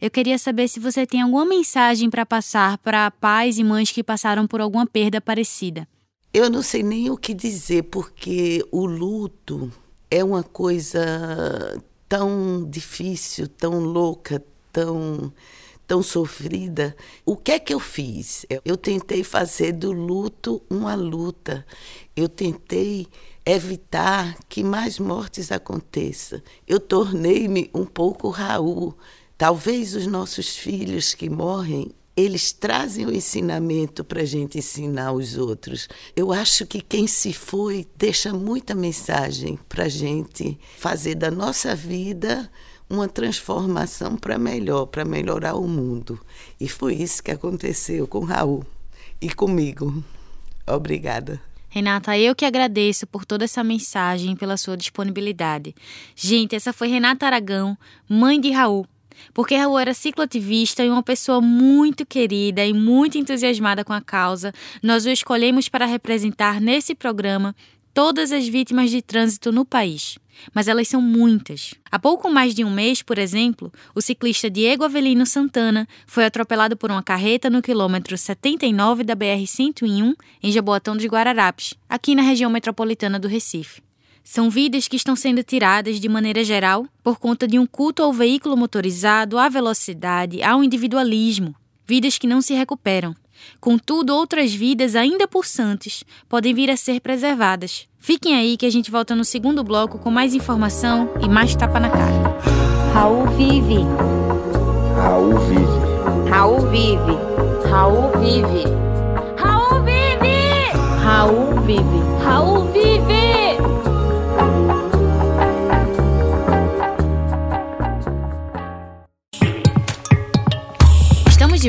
eu 0.00 0.10
queria 0.10 0.38
saber 0.38 0.68
se 0.68 0.80
você 0.80 1.06
tem 1.06 1.22
alguma 1.22 1.44
mensagem 1.44 2.08
para 2.08 2.24
passar 2.24 2.78
para 2.78 3.10
pais 3.10 3.58
e 3.58 3.64
mães 3.64 3.90
que 3.90 4.02
passaram 4.02 4.46
por 4.46 4.60
alguma 4.60 4.86
perda 4.86 5.20
parecida. 5.20 5.86
Eu 6.32 6.48
não 6.48 6.62
sei 6.62 6.82
nem 6.82 7.10
o 7.10 7.16
que 7.16 7.34
dizer, 7.34 7.84
porque 7.84 8.64
o 8.70 8.86
luto 8.86 9.72
é 10.10 10.22
uma 10.22 10.42
coisa 10.42 11.82
tão 12.08 12.66
difícil, 12.68 13.48
tão 13.48 13.80
louca, 13.80 14.42
tão 14.72 15.32
tão 15.90 16.04
sofrida. 16.04 16.94
O 17.26 17.36
que 17.36 17.50
é 17.50 17.58
que 17.58 17.74
eu 17.74 17.80
fiz? 17.80 18.46
Eu 18.64 18.76
tentei 18.76 19.24
fazer 19.24 19.72
do 19.72 19.90
luto 19.90 20.62
uma 20.70 20.94
luta. 20.94 21.66
Eu 22.14 22.28
tentei 22.28 23.08
evitar 23.44 24.38
que 24.48 24.62
mais 24.62 25.00
mortes 25.00 25.50
aconteçam. 25.50 26.40
Eu 26.64 26.78
tornei-me 26.78 27.68
um 27.74 27.84
pouco 27.84 28.28
Raul. 28.28 28.96
Talvez 29.40 29.94
os 29.94 30.06
nossos 30.06 30.54
filhos 30.54 31.14
que 31.14 31.30
morrem, 31.30 31.90
eles 32.14 32.52
trazem 32.52 33.06
o 33.06 33.10
ensinamento 33.10 34.04
para 34.04 34.20
a 34.20 34.24
gente 34.26 34.58
ensinar 34.58 35.14
os 35.14 35.38
outros. 35.38 35.88
Eu 36.14 36.30
acho 36.30 36.66
que 36.66 36.82
quem 36.82 37.06
se 37.06 37.32
foi 37.32 37.86
deixa 37.96 38.34
muita 38.34 38.74
mensagem 38.74 39.58
para 39.66 39.84
a 39.84 39.88
gente 39.88 40.60
fazer 40.76 41.14
da 41.14 41.30
nossa 41.30 41.74
vida 41.74 42.52
uma 42.86 43.08
transformação 43.08 44.14
para 44.14 44.38
melhor, 44.38 44.84
para 44.84 45.06
melhorar 45.06 45.54
o 45.54 45.66
mundo. 45.66 46.20
E 46.60 46.68
foi 46.68 46.96
isso 46.96 47.22
que 47.22 47.30
aconteceu 47.30 48.06
com 48.06 48.20
Raul 48.20 48.62
e 49.22 49.32
comigo. 49.32 50.04
Obrigada. 50.66 51.40
Renata, 51.70 52.18
eu 52.18 52.34
que 52.34 52.44
agradeço 52.44 53.06
por 53.06 53.24
toda 53.24 53.44
essa 53.44 53.64
mensagem, 53.64 54.36
pela 54.36 54.58
sua 54.58 54.76
disponibilidade. 54.76 55.74
Gente, 56.14 56.54
essa 56.54 56.74
foi 56.74 56.88
Renata 56.88 57.24
Aragão, 57.24 57.74
mãe 58.06 58.38
de 58.38 58.50
Raul 58.50 58.86
porque 59.32 59.56
Raul 59.56 59.78
era 59.78 59.94
cicloativista 59.94 60.84
e 60.84 60.90
uma 60.90 61.02
pessoa 61.02 61.40
muito 61.40 62.04
querida 62.06 62.64
e 62.64 62.72
muito 62.72 63.18
entusiasmada 63.18 63.84
com 63.84 63.92
a 63.92 64.00
causa. 64.00 64.52
Nós 64.82 65.06
o 65.06 65.10
escolhemos 65.10 65.68
para 65.68 65.86
representar 65.86 66.60
nesse 66.60 66.94
programa 66.94 67.54
todas 67.92 68.32
as 68.32 68.46
vítimas 68.46 68.90
de 68.90 69.02
trânsito 69.02 69.52
no 69.52 69.64
país. 69.64 70.18
Mas 70.54 70.68
elas 70.68 70.88
são 70.88 71.02
muitas. 71.02 71.74
Há 71.90 71.98
pouco 71.98 72.30
mais 72.30 72.54
de 72.54 72.64
um 72.64 72.70
mês, 72.70 73.02
por 73.02 73.18
exemplo, 73.18 73.70
o 73.94 74.00
ciclista 74.00 74.48
Diego 74.48 74.84
Avelino 74.84 75.26
Santana 75.26 75.86
foi 76.06 76.24
atropelado 76.24 76.76
por 76.76 76.90
uma 76.90 77.02
carreta 77.02 77.50
no 77.50 77.60
quilômetro 77.60 78.16
79 78.16 79.04
da 79.04 79.14
BR-101, 79.14 80.14
em 80.42 80.52
Jaboatão 80.52 80.96
dos 80.96 81.04
Guararapes, 81.04 81.74
aqui 81.88 82.14
na 82.14 82.22
região 82.22 82.50
metropolitana 82.50 83.18
do 83.18 83.28
Recife. 83.28 83.82
São 84.22 84.50
vidas 84.50 84.86
que 84.86 84.96
estão 84.96 85.16
sendo 85.16 85.42
tiradas 85.42 85.98
de 85.98 86.08
maneira 86.08 86.44
geral 86.44 86.86
por 87.02 87.18
conta 87.18 87.48
de 87.48 87.58
um 87.58 87.66
culto 87.66 88.02
ao 88.02 88.12
veículo 88.12 88.56
motorizado, 88.56 89.38
à 89.38 89.48
velocidade, 89.48 90.42
ao 90.42 90.62
individualismo. 90.62 91.54
Vidas 91.86 92.18
que 92.18 92.26
não 92.26 92.40
se 92.40 92.54
recuperam. 92.54 93.14
Contudo, 93.60 94.14
outras 94.14 94.54
vidas 94.54 94.94
ainda 94.94 95.26
pulsantes 95.26 96.04
podem 96.28 96.54
vir 96.54 96.70
a 96.70 96.76
ser 96.76 97.00
preservadas. 97.00 97.86
Fiquem 97.98 98.34
aí 98.34 98.56
que 98.56 98.66
a 98.66 98.70
gente 98.70 98.90
volta 98.90 99.14
no 99.14 99.24
segundo 99.24 99.64
bloco 99.64 99.98
com 99.98 100.10
mais 100.10 100.34
informação 100.34 101.10
e 101.22 101.28
mais 101.28 101.54
tapa 101.54 101.80
na 101.80 101.90
cara. 101.90 102.38
Raul 102.94 103.26
vive. 103.28 103.84
Raul 104.96 105.38
vive. 105.40 106.30
Raul 106.30 106.60
vive. 106.70 107.18
Raul 107.68 108.10
vive. 108.18 108.64
Raul 109.36 109.82
vive. 109.82 110.32
Raul 111.02 111.60
vive. 111.62 112.24
Raul 112.24 112.64
vive. 112.72 112.90
Estamos 113.10 113.49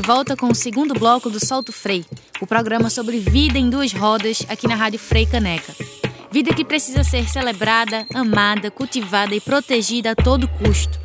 de 0.01 0.08
volta 0.08 0.36
com 0.36 0.48
o 0.48 0.55
segundo 0.55 0.96
bloco 0.96 1.29
do 1.29 1.39
Solto 1.39 1.72
Frei, 1.72 2.03
o 2.41 2.48
programa 2.48 2.89
sobre 2.89 3.20
vida 3.20 3.60
em 3.60 3.70
duas 3.70 3.93
rodas 3.93 4.43
aqui 4.50 4.67
na 4.67 4.74
Rádio 4.74 4.98
Frei 4.98 5.27
Caneca. 5.27 5.75
Vida 6.31 6.55
que 6.55 6.65
precisa 6.65 7.03
ser 7.03 7.29
celebrada, 7.29 8.08
amada, 8.12 8.72
cultivada 8.72 9.36
e 9.36 9.39
protegida 9.39 10.12
a 10.12 10.15
todo 10.15 10.48
custo. 10.48 11.00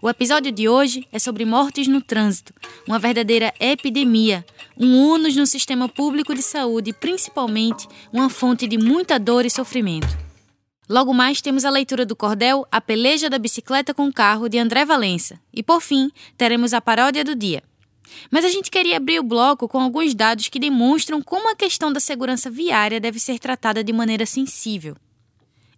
O 0.00 0.08
episódio 0.08 0.52
de 0.52 0.68
hoje 0.68 1.08
é 1.10 1.18
sobre 1.18 1.44
mortes 1.44 1.88
no 1.88 2.00
trânsito, 2.00 2.54
uma 2.86 3.00
verdadeira 3.00 3.52
epidemia, 3.58 4.46
um 4.78 5.10
ônus 5.10 5.34
no 5.34 5.44
sistema 5.44 5.88
público 5.88 6.32
de 6.32 6.42
saúde 6.42 6.90
e 6.90 6.94
principalmente 6.94 7.88
uma 8.12 8.30
fonte 8.30 8.68
de 8.68 8.78
muita 8.78 9.18
dor 9.18 9.44
e 9.44 9.50
sofrimento. 9.50 10.16
Logo 10.88 11.12
mais 11.12 11.40
temos 11.40 11.64
a 11.64 11.70
leitura 11.70 12.06
do 12.06 12.14
cordel 12.14 12.64
A 12.70 12.80
Peleja 12.80 13.28
da 13.28 13.40
Bicicleta 13.40 13.92
com 13.92 14.12
Carro 14.12 14.48
de 14.48 14.56
André 14.56 14.84
Valença 14.84 15.40
e 15.52 15.64
por 15.64 15.80
fim 15.80 16.12
teremos 16.38 16.72
a 16.72 16.80
paródia 16.80 17.24
do 17.24 17.34
dia. 17.34 17.60
Mas 18.30 18.44
a 18.44 18.48
gente 18.48 18.70
queria 18.70 18.96
abrir 18.96 19.18
o 19.18 19.24
bloco 19.24 19.68
com 19.68 19.80
alguns 19.80 20.14
dados 20.14 20.48
que 20.48 20.58
demonstram 20.58 21.22
como 21.22 21.50
a 21.50 21.56
questão 21.56 21.92
da 21.92 22.00
segurança 22.00 22.50
viária 22.50 23.00
deve 23.00 23.18
ser 23.18 23.38
tratada 23.38 23.82
de 23.82 23.92
maneira 23.92 24.26
sensível. 24.26 24.96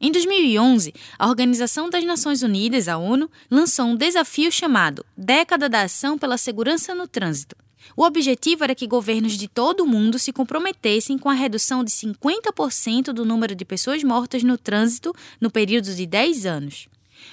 Em 0.01 0.11
2011, 0.11 0.93
a 1.17 1.29
Organização 1.29 1.89
das 1.89 2.03
Nações 2.05 2.43
Unidas, 2.43 2.89
a 2.89 2.99
ONU, 2.99 3.31
lançou 3.49 3.87
um 3.87 3.97
desafio 3.97 4.51
chamado 4.51 5.07
Década 5.17 5.69
da 5.69 5.83
Ação 5.83 6.19
pela 6.19 6.37
Segurança 6.37 6.93
no 6.93 7.07
Trânsito. 7.07 7.55
O 7.97 8.05
objetivo 8.05 8.65
era 8.65 8.75
que 8.75 8.87
governos 8.87 9.39
de 9.39 9.47
todo 9.47 9.81
o 9.81 9.87
mundo 9.87 10.19
se 10.19 10.33
comprometessem 10.33 11.19
com 11.19 11.29
a 11.29 11.35
redução 11.35 11.85
de 11.85 11.91
50% 11.93 13.13
do 13.13 13.25
número 13.25 13.55
de 13.55 13.65
pessoas 13.65 14.03
mortas 14.03 14.43
no 14.43 14.59
trânsito 14.59 15.15
no 15.41 15.51
período 15.51 15.95
de 15.95 16.07
10 16.07 16.47
anos. 16.47 16.89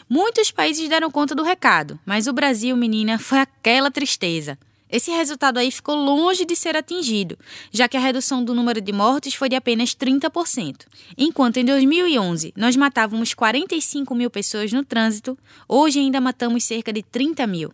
Muitos 0.07 0.51
países 0.51 0.87
deram 0.87 1.09
conta 1.09 1.33
do 1.33 1.43
recado, 1.43 1.99
mas 2.05 2.27
o 2.27 2.33
Brasil, 2.33 2.75
menina, 2.75 3.17
foi 3.17 3.39
aquela 3.39 3.89
tristeza. 3.89 4.57
Esse 4.91 5.11
resultado 5.11 5.57
aí 5.57 5.69
ficou 5.69 5.95
longe 5.95 6.45
de 6.45 6.55
ser 6.55 6.75
atingido, 6.75 7.37
já 7.71 7.87
que 7.87 7.95
a 7.95 7.99
redução 7.99 8.43
do 8.43 8.55
número 8.55 8.81
de 8.81 8.91
mortes 8.91 9.35
foi 9.35 9.47
de 9.47 9.55
apenas 9.55 9.93
30%. 9.95 10.87
Enquanto 11.17 11.57
em 11.57 11.65
2011 11.65 12.53
nós 12.57 12.75
matávamos 12.75 13.33
45 13.33 14.15
mil 14.15 14.31
pessoas 14.31 14.73
no 14.73 14.83
trânsito, 14.83 15.37
hoje 15.67 15.99
ainda 15.99 16.19
matamos 16.19 16.63
cerca 16.63 16.91
de 16.91 17.03
30 17.03 17.45
mil. 17.45 17.71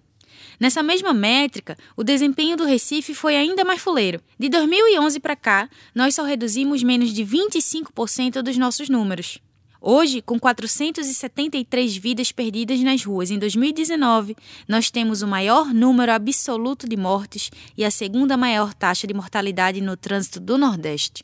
Nessa 0.60 0.84
mesma 0.84 1.14
métrica, 1.14 1.78
o 1.96 2.04
desempenho 2.04 2.58
do 2.58 2.66
Recife 2.66 3.14
foi 3.14 3.36
ainda 3.36 3.64
mais 3.64 3.82
fuleiro. 3.82 4.22
De 4.38 4.50
2011 4.50 5.20
para 5.20 5.36
cá, 5.36 5.70
nós 5.94 6.16
só 6.16 6.24
reduzimos 6.24 6.84
menos 6.84 7.14
de 7.14 7.24
25% 7.26 8.42
dos 8.42 8.58
nossos 8.58 8.90
números. 8.90 9.40
Hoje, 9.88 10.20
com 10.20 10.40
473 10.40 11.96
vidas 11.98 12.32
perdidas 12.32 12.80
nas 12.80 13.04
ruas 13.04 13.30
em 13.30 13.38
2019, 13.38 14.36
nós 14.68 14.90
temos 14.90 15.22
o 15.22 15.28
maior 15.28 15.72
número 15.72 16.12
absoluto 16.12 16.90
de 16.90 16.98
mortes 16.98 17.52
e 17.78 17.86
a 17.86 17.92
segunda 17.92 18.36
maior 18.36 18.74
taxa 18.74 19.06
de 19.06 19.14
mortalidade 19.14 19.82
no 19.82 19.96
trânsito 19.96 20.40
do 20.40 20.58
Nordeste. 20.58 21.24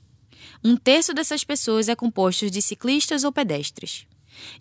Um 0.64 0.78
terço 0.78 1.12
dessas 1.12 1.44
pessoas 1.44 1.90
é 1.90 1.96
composto 1.96 2.52
de 2.52 2.62
ciclistas 2.62 3.24
ou 3.24 3.32
pedestres. 3.32 4.06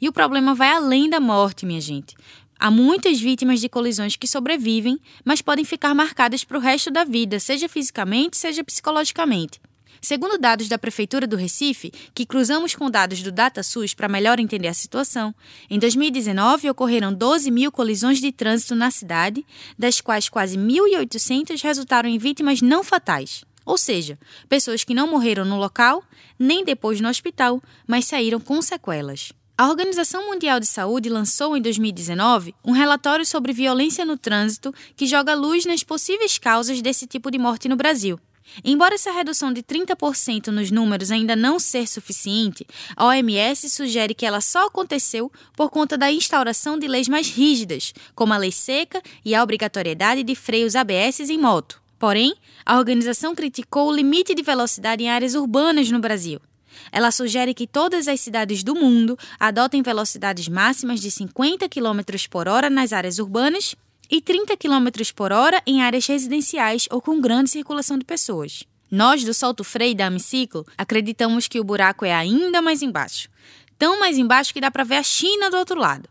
E 0.00 0.08
o 0.08 0.14
problema 0.14 0.54
vai 0.54 0.72
além 0.72 1.10
da 1.10 1.20
morte, 1.20 1.66
minha 1.66 1.78
gente. 1.78 2.16
Há 2.58 2.70
muitas 2.70 3.20
vítimas 3.20 3.60
de 3.60 3.68
colisões 3.68 4.16
que 4.16 4.26
sobrevivem, 4.26 4.98
mas 5.22 5.42
podem 5.42 5.62
ficar 5.62 5.94
marcadas 5.94 6.42
para 6.42 6.56
o 6.56 6.60
resto 6.60 6.90
da 6.90 7.04
vida, 7.04 7.38
seja 7.38 7.68
fisicamente, 7.68 8.38
seja 8.38 8.64
psicologicamente. 8.64 9.60
Segundo 10.00 10.38
dados 10.38 10.66
da 10.66 10.78
Prefeitura 10.78 11.26
do 11.26 11.36
Recife, 11.36 11.92
que 12.14 12.24
cruzamos 12.24 12.74
com 12.74 12.90
dados 12.90 13.22
do 13.22 13.30
DataSUS 13.30 13.92
para 13.92 14.08
melhor 14.08 14.40
entender 14.40 14.68
a 14.68 14.74
situação, 14.74 15.34
em 15.68 15.78
2019 15.78 16.70
ocorreram 16.70 17.12
12 17.12 17.50
mil 17.50 17.70
colisões 17.70 18.18
de 18.18 18.32
trânsito 18.32 18.74
na 18.74 18.90
cidade, 18.90 19.44
das 19.78 20.00
quais 20.00 20.28
quase 20.28 20.56
1.800 20.56 21.62
resultaram 21.62 22.08
em 22.08 22.16
vítimas 22.16 22.62
não 22.62 22.82
fatais. 22.82 23.44
Ou 23.66 23.76
seja, 23.76 24.18
pessoas 24.48 24.84
que 24.84 24.94
não 24.94 25.06
morreram 25.06 25.44
no 25.44 25.58
local, 25.58 26.02
nem 26.38 26.64
depois 26.64 26.98
no 27.00 27.08
hospital, 27.08 27.62
mas 27.86 28.06
saíram 28.06 28.40
com 28.40 28.62
sequelas. 28.62 29.32
A 29.56 29.68
Organização 29.68 30.26
Mundial 30.26 30.58
de 30.58 30.66
Saúde 30.66 31.10
lançou 31.10 31.54
em 31.54 31.60
2019 31.60 32.54
um 32.64 32.72
relatório 32.72 33.26
sobre 33.26 33.52
violência 33.52 34.06
no 34.06 34.16
trânsito 34.16 34.74
que 34.96 35.06
joga 35.06 35.34
luz 35.34 35.66
nas 35.66 35.84
possíveis 35.84 36.38
causas 36.38 36.80
desse 36.80 37.06
tipo 37.06 37.30
de 37.30 37.36
morte 37.38 37.68
no 37.68 37.76
Brasil. 37.76 38.18
Embora 38.64 38.94
essa 38.94 39.12
redução 39.12 39.52
de 39.52 39.62
30% 39.62 40.48
nos 40.48 40.70
números 40.70 41.10
ainda 41.10 41.34
não 41.36 41.58
ser 41.58 41.86
suficiente, 41.86 42.66
a 42.96 43.06
OMS 43.06 43.68
sugere 43.70 44.14
que 44.14 44.26
ela 44.26 44.40
só 44.40 44.66
aconteceu 44.66 45.30
por 45.56 45.70
conta 45.70 45.96
da 45.96 46.10
instauração 46.10 46.78
de 46.78 46.88
leis 46.88 47.08
mais 47.08 47.28
rígidas, 47.30 47.92
como 48.14 48.32
a 48.32 48.36
lei 48.36 48.52
seca 48.52 49.02
e 49.24 49.34
a 49.34 49.42
obrigatoriedade 49.42 50.22
de 50.22 50.34
freios 50.34 50.74
ABS 50.74 51.20
em 51.20 51.38
moto. 51.38 51.80
Porém, 51.98 52.34
a 52.64 52.78
organização 52.78 53.34
criticou 53.34 53.88
o 53.88 53.94
limite 53.94 54.34
de 54.34 54.42
velocidade 54.42 55.04
em 55.04 55.10
áreas 55.10 55.34
urbanas 55.34 55.90
no 55.90 55.98
Brasil. 55.98 56.40
Ela 56.90 57.10
sugere 57.10 57.52
que 57.52 57.66
todas 57.66 58.08
as 58.08 58.20
cidades 58.20 58.62
do 58.62 58.74
mundo 58.74 59.18
adotem 59.38 59.82
velocidades 59.82 60.48
máximas 60.48 61.00
de 61.00 61.10
50 61.10 61.68
km 61.68 62.00
por 62.30 62.48
hora 62.48 62.70
nas 62.70 62.92
áreas 62.92 63.18
urbanas 63.18 63.74
e 64.10 64.20
30 64.20 64.56
km 64.56 64.88
por 65.14 65.32
hora 65.32 65.62
em 65.66 65.82
áreas 65.82 66.06
residenciais 66.06 66.88
ou 66.90 67.00
com 67.00 67.20
grande 67.20 67.50
circulação 67.50 67.96
de 67.96 68.04
pessoas. 68.04 68.64
Nós, 68.90 69.22
do 69.22 69.32
Solto 69.32 69.62
Freio 69.62 69.94
da 69.94 70.06
Amiciclo, 70.06 70.66
acreditamos 70.76 71.46
que 71.46 71.60
o 71.60 71.64
buraco 71.64 72.04
é 72.04 72.12
ainda 72.12 72.60
mais 72.60 72.82
embaixo. 72.82 73.28
Tão 73.78 74.00
mais 74.00 74.18
embaixo 74.18 74.52
que 74.52 74.60
dá 74.60 74.70
para 74.70 74.84
ver 74.84 74.96
a 74.96 75.02
China 75.02 75.48
do 75.48 75.56
outro 75.56 75.78
lado. 75.78 76.08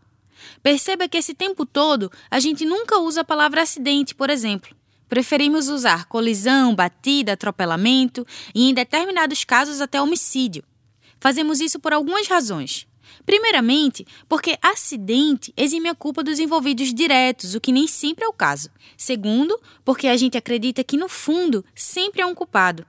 Perceba 0.64 1.08
que 1.08 1.18
esse 1.18 1.34
tempo 1.34 1.66
todo 1.66 2.10
a 2.32 2.40
gente 2.40 2.66
nunca 2.66 2.98
usa 3.00 3.22
a 3.22 3.26
palavra 3.26 3.62
acidente, 3.62 4.16
por 4.16 4.30
exemplo. 4.30 4.74
Preferimos 5.10 5.68
usar 5.68 6.06
colisão, 6.06 6.74
batida, 6.74 7.34
atropelamento 7.34 8.26
e, 8.56 8.70
em 8.70 8.74
determinados 8.74 9.44
casos, 9.44 9.82
até 9.82 10.02
homicídio. 10.02 10.64
Fazemos 11.20 11.60
isso 11.60 11.80
por 11.80 11.92
algumas 11.92 12.28
razões. 12.28 12.88
Primeiramente, 13.30 14.08
porque 14.28 14.58
acidente 14.60 15.54
exime 15.56 15.88
a 15.88 15.94
culpa 15.94 16.24
dos 16.24 16.40
envolvidos 16.40 16.92
diretos, 16.92 17.54
o 17.54 17.62
que 17.62 17.72
nem 17.72 17.86
sempre 17.86 18.26
é 18.26 18.28
o 18.28 18.34
caso. 18.34 18.72
Segundo, 18.98 19.56
porque 19.86 20.08
a 20.08 20.18
gente 20.18 20.36
acredita 20.36 20.84
que, 20.84 20.98
no 20.98 21.08
fundo, 21.08 21.64
sempre 21.76 22.24
é 22.24 22.26
um 22.26 22.34
culpado. 22.34 22.88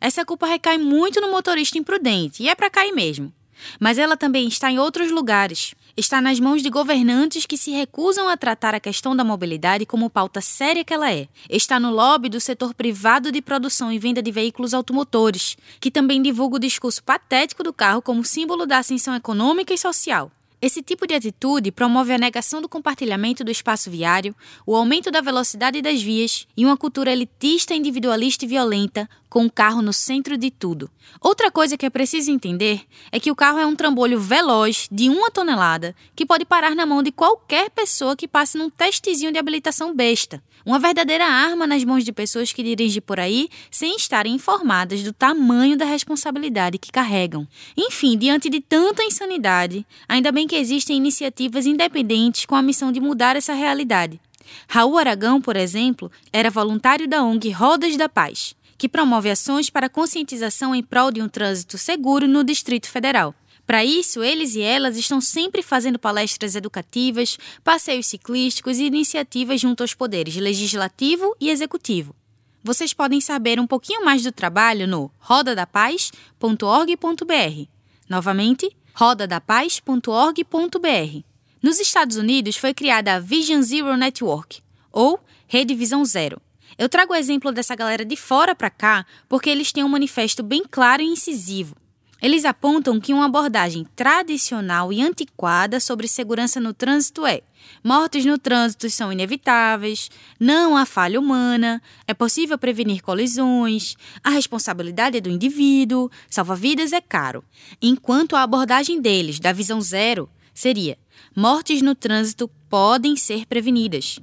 Essa 0.00 0.24
culpa 0.24 0.44
recai 0.44 0.76
muito 0.76 1.20
no 1.20 1.30
motorista 1.30 1.78
imprudente, 1.78 2.42
e 2.42 2.48
é 2.48 2.54
para 2.56 2.68
cair 2.68 2.90
mesmo. 2.90 3.32
Mas 3.78 3.96
ela 3.96 4.16
também 4.16 4.48
está 4.48 4.72
em 4.72 4.80
outros 4.80 5.12
lugares. 5.12 5.72
Está 5.98 6.20
nas 6.20 6.38
mãos 6.38 6.62
de 6.62 6.68
governantes 6.68 7.46
que 7.46 7.56
se 7.56 7.70
recusam 7.70 8.28
a 8.28 8.36
tratar 8.36 8.74
a 8.74 8.80
questão 8.80 9.16
da 9.16 9.24
mobilidade 9.24 9.86
como 9.86 10.10
pauta 10.10 10.42
séria 10.42 10.84
que 10.84 10.92
ela 10.92 11.10
é. 11.10 11.26
Está 11.48 11.80
no 11.80 11.90
lobby 11.90 12.28
do 12.28 12.38
setor 12.38 12.74
privado 12.74 13.32
de 13.32 13.40
produção 13.40 13.90
e 13.90 13.98
venda 13.98 14.20
de 14.20 14.30
veículos 14.30 14.74
automotores, 14.74 15.56
que 15.80 15.90
também 15.90 16.20
divulga 16.20 16.56
o 16.56 16.60
discurso 16.60 17.02
patético 17.02 17.62
do 17.62 17.72
carro 17.72 18.02
como 18.02 18.22
símbolo 18.26 18.66
da 18.66 18.76
ascensão 18.76 19.14
econômica 19.16 19.72
e 19.72 19.78
social. 19.78 20.30
Esse 20.60 20.82
tipo 20.82 21.06
de 21.06 21.14
atitude 21.14 21.72
promove 21.72 22.12
a 22.12 22.18
negação 22.18 22.60
do 22.60 22.68
compartilhamento 22.68 23.42
do 23.42 23.50
espaço 23.50 23.90
viário, 23.90 24.34
o 24.66 24.76
aumento 24.76 25.10
da 25.10 25.22
velocidade 25.22 25.80
das 25.80 26.02
vias 26.02 26.46
e 26.54 26.66
uma 26.66 26.76
cultura 26.76 27.10
elitista, 27.10 27.74
individualista 27.74 28.44
e 28.44 28.48
violenta, 28.48 29.08
com 29.28 29.46
o 29.46 29.50
carro 29.50 29.82
no 29.82 29.92
centro 29.92 30.36
de 30.36 30.50
tudo. 30.50 30.90
Outra 31.20 31.50
coisa 31.50 31.76
que 31.76 31.86
é 31.86 31.90
preciso 31.90 32.30
entender 32.30 32.82
é 33.10 33.18
que 33.18 33.30
o 33.30 33.36
carro 33.36 33.58
é 33.58 33.66
um 33.66 33.74
trambolho 33.74 34.18
veloz 34.20 34.88
de 34.90 35.08
uma 35.08 35.30
tonelada 35.30 35.94
que 36.14 36.26
pode 36.26 36.44
parar 36.44 36.74
na 36.74 36.86
mão 36.86 37.02
de 37.02 37.12
qualquer 37.12 37.70
pessoa 37.70 38.16
que 38.16 38.28
passe 38.28 38.56
num 38.56 38.70
testezinho 38.70 39.32
de 39.32 39.38
habilitação 39.38 39.94
besta. 39.94 40.42
Uma 40.64 40.78
verdadeira 40.78 41.24
arma 41.24 41.66
nas 41.66 41.84
mãos 41.84 42.04
de 42.04 42.12
pessoas 42.12 42.52
que 42.52 42.62
dirigem 42.62 43.00
por 43.00 43.20
aí 43.20 43.48
sem 43.70 43.96
estarem 43.96 44.34
informadas 44.34 45.02
do 45.02 45.12
tamanho 45.12 45.76
da 45.76 45.84
responsabilidade 45.84 46.78
que 46.78 46.90
carregam. 46.90 47.46
Enfim, 47.76 48.18
diante 48.18 48.50
de 48.50 48.60
tanta 48.60 49.04
insanidade, 49.04 49.86
ainda 50.08 50.32
bem 50.32 50.46
que 50.46 50.56
existem 50.56 50.96
iniciativas 50.96 51.66
independentes 51.66 52.44
com 52.46 52.56
a 52.56 52.62
missão 52.62 52.90
de 52.90 53.00
mudar 53.00 53.36
essa 53.36 53.54
realidade. 53.54 54.20
Raul 54.68 54.98
Aragão, 54.98 55.40
por 55.40 55.56
exemplo, 55.56 56.10
era 56.32 56.50
voluntário 56.50 57.06
da 57.06 57.22
ONG 57.22 57.50
Rodas 57.50 57.96
da 57.96 58.08
Paz 58.08 58.54
que 58.78 58.88
promove 58.88 59.30
ações 59.30 59.70
para 59.70 59.88
conscientização 59.88 60.74
em 60.74 60.82
prol 60.82 61.10
de 61.10 61.22
um 61.22 61.28
trânsito 61.28 61.78
seguro 61.78 62.28
no 62.28 62.44
Distrito 62.44 62.88
Federal. 62.88 63.34
Para 63.66 63.84
isso, 63.84 64.22
eles 64.22 64.54
e 64.54 64.62
elas 64.62 64.96
estão 64.96 65.20
sempre 65.20 65.62
fazendo 65.62 65.98
palestras 65.98 66.54
educativas, 66.54 67.36
passeios 67.64 68.06
ciclísticos 68.06 68.78
e 68.78 68.84
iniciativas 68.84 69.60
junto 69.60 69.82
aos 69.82 69.92
poderes 69.92 70.36
legislativo 70.36 71.34
e 71.40 71.50
executivo. 71.50 72.14
Vocês 72.62 72.94
podem 72.94 73.20
saber 73.20 73.58
um 73.58 73.66
pouquinho 73.66 74.04
mais 74.04 74.22
do 74.22 74.30
trabalho 74.30 74.86
no 74.86 75.10
rodadapaz.org.br. 75.18 77.68
Novamente, 78.08 78.70
rodadapaz.org.br. 78.94 81.24
Nos 81.62 81.80
Estados 81.80 82.16
Unidos 82.16 82.56
foi 82.56 82.72
criada 82.72 83.14
a 83.14 83.18
Vision 83.18 83.60
Zero 83.62 83.96
Network, 83.96 84.62
ou 84.92 85.18
Rede 85.48 85.74
Visão 85.74 86.04
Zero, 86.04 86.40
eu 86.78 86.88
trago 86.88 87.12
o 87.12 87.16
exemplo 87.16 87.52
dessa 87.52 87.74
galera 87.74 88.04
de 88.04 88.16
fora 88.16 88.54
para 88.54 88.70
cá 88.70 89.06
porque 89.28 89.48
eles 89.48 89.72
têm 89.72 89.84
um 89.84 89.88
manifesto 89.88 90.42
bem 90.42 90.62
claro 90.70 91.02
e 91.02 91.06
incisivo. 91.06 91.74
Eles 92.20 92.46
apontam 92.46 92.98
que 92.98 93.12
uma 93.12 93.26
abordagem 93.26 93.86
tradicional 93.94 94.90
e 94.90 95.02
antiquada 95.02 95.78
sobre 95.78 96.08
segurança 96.08 96.58
no 96.58 96.72
trânsito 96.72 97.26
é: 97.26 97.42
mortes 97.84 98.24
no 98.24 98.38
trânsito 98.38 98.88
são 98.88 99.12
inevitáveis, 99.12 100.10
não 100.40 100.76
há 100.76 100.86
falha 100.86 101.20
humana, 101.20 101.82
é 102.06 102.14
possível 102.14 102.56
prevenir 102.56 103.02
colisões, 103.02 103.96
a 104.24 104.30
responsabilidade 104.30 105.18
é 105.18 105.20
do 105.20 105.30
indivíduo, 105.30 106.10
salva-vidas 106.30 106.92
é 106.92 107.02
caro. 107.02 107.44
Enquanto 107.82 108.34
a 108.34 108.42
abordagem 108.42 109.00
deles, 109.00 109.38
da 109.38 109.52
visão 109.52 109.80
zero, 109.80 110.28
seria: 110.54 110.98
mortes 111.36 111.82
no 111.82 111.94
trânsito 111.94 112.50
podem 112.70 113.14
ser 113.14 113.44
prevenidas. 113.44 114.18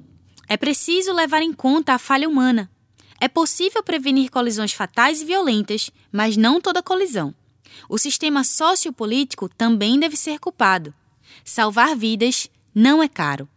É 0.54 0.58
preciso 0.58 1.12
levar 1.14 1.42
em 1.42 1.52
conta 1.52 1.96
a 1.96 1.98
falha 1.98 2.30
humana. 2.30 2.70
É 3.20 3.28
possível 3.28 3.82
prevenir 3.82 4.30
colisões 4.30 4.72
fatais 4.72 5.20
e 5.20 5.26
violentas, 5.26 5.90
mas 6.12 6.38
não 6.38 6.62
toda 6.62 6.84
colisão. 6.84 7.34
O 7.90 7.98
sistema 7.98 8.44
sociopolítico 8.44 9.50
também 9.50 10.00
deve 10.00 10.16
ser 10.16 10.38
culpado. 10.38 10.94
Salvar 11.44 11.96
vidas 11.96 12.52
não 12.72 13.02
é 13.02 13.08
caro. 13.08 13.50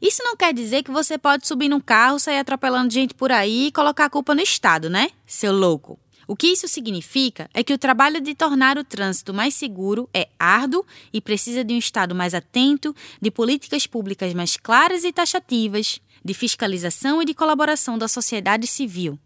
Isso 0.00 0.22
não 0.22 0.36
quer 0.36 0.54
dizer 0.54 0.84
que 0.84 0.90
você 0.92 1.18
pode 1.18 1.48
subir 1.48 1.68
num 1.68 1.80
carro, 1.80 2.20
sair 2.20 2.38
atropelando 2.38 2.94
gente 2.94 3.12
por 3.12 3.32
aí 3.32 3.66
e 3.66 3.72
colocar 3.72 4.04
a 4.04 4.10
culpa 4.10 4.32
no 4.32 4.40
Estado, 4.40 4.88
né, 4.88 5.08
seu 5.26 5.52
louco? 5.52 5.98
O 6.28 6.36
que 6.36 6.48
isso 6.48 6.66
significa 6.68 7.48
é 7.54 7.62
que 7.62 7.72
o 7.72 7.78
trabalho 7.78 8.20
de 8.20 8.34
tornar 8.34 8.78
o 8.78 8.84
trânsito 8.84 9.34
mais 9.34 9.54
seguro 9.54 10.08
é 10.14 10.28
árduo 10.38 10.84
e 11.12 11.20
precisa 11.20 11.64
de 11.64 11.74
um 11.74 11.78
Estado 11.78 12.14
mais 12.14 12.34
atento, 12.34 12.94
de 13.20 13.32
políticas 13.32 13.86
públicas 13.86 14.34
mais 14.34 14.56
claras 14.56 15.04
e 15.04 15.12
taxativas, 15.12 16.00
de 16.26 16.34
fiscalização 16.34 17.22
e 17.22 17.24
de 17.24 17.32
colaboração 17.32 17.96
da 17.96 18.08
sociedade 18.08 18.66
civil. 18.66 19.18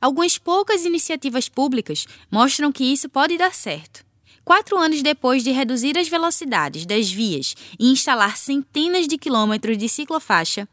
Algumas 0.00 0.38
poucas 0.38 0.84
iniciativas 0.84 1.48
públicas 1.48 2.06
mostram 2.30 2.72
que 2.72 2.84
isso 2.84 3.08
pode 3.08 3.36
dar 3.36 3.52
certo. 3.52 4.04
Quatro 4.44 4.78
anos 4.78 5.02
depois 5.02 5.42
de 5.42 5.50
reduzir 5.50 5.98
as 5.98 6.08
velocidades 6.08 6.86
das 6.86 7.10
vias 7.10 7.54
e 7.78 7.90
instalar 7.90 8.36
centenas 8.36 9.08
de 9.08 9.18
quilômetros 9.18 9.76
de 9.76 9.88
ciclofaixa, 9.88 10.68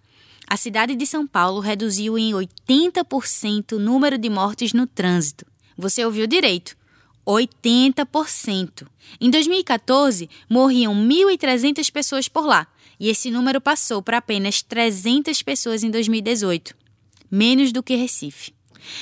a 0.48 0.58
cidade 0.58 0.96
de 0.96 1.06
São 1.06 1.26
Paulo 1.26 1.62
reduziu 1.62 2.17
em 2.17 2.34
80% 2.34 3.74
o 3.74 3.80
número 3.80 4.17
de 4.17 4.30
mortes 4.30 4.74
no 4.74 4.86
trânsito. 4.86 5.46
Você 5.78 6.06
ouviu 6.06 6.28
direito. 6.28 6.76
80%. 7.26 8.88
Em 9.20 9.30
2014, 9.30 10.30
morriam 10.50 10.94
1.300 10.94 11.89
pessoas 11.91 12.28
por 12.28 12.46
lá, 12.46 12.67
e 13.02 13.10
esse 13.10 13.32
número 13.32 13.60
passou 13.60 14.00
para 14.00 14.20
apenas 14.20 14.62
300 14.62 15.42
pessoas 15.42 15.84
em 15.84 15.90
2018, 15.90 16.76
menos 17.32 17.72
do 17.72 17.82
que 17.82 17.96
Recife. 17.96 18.54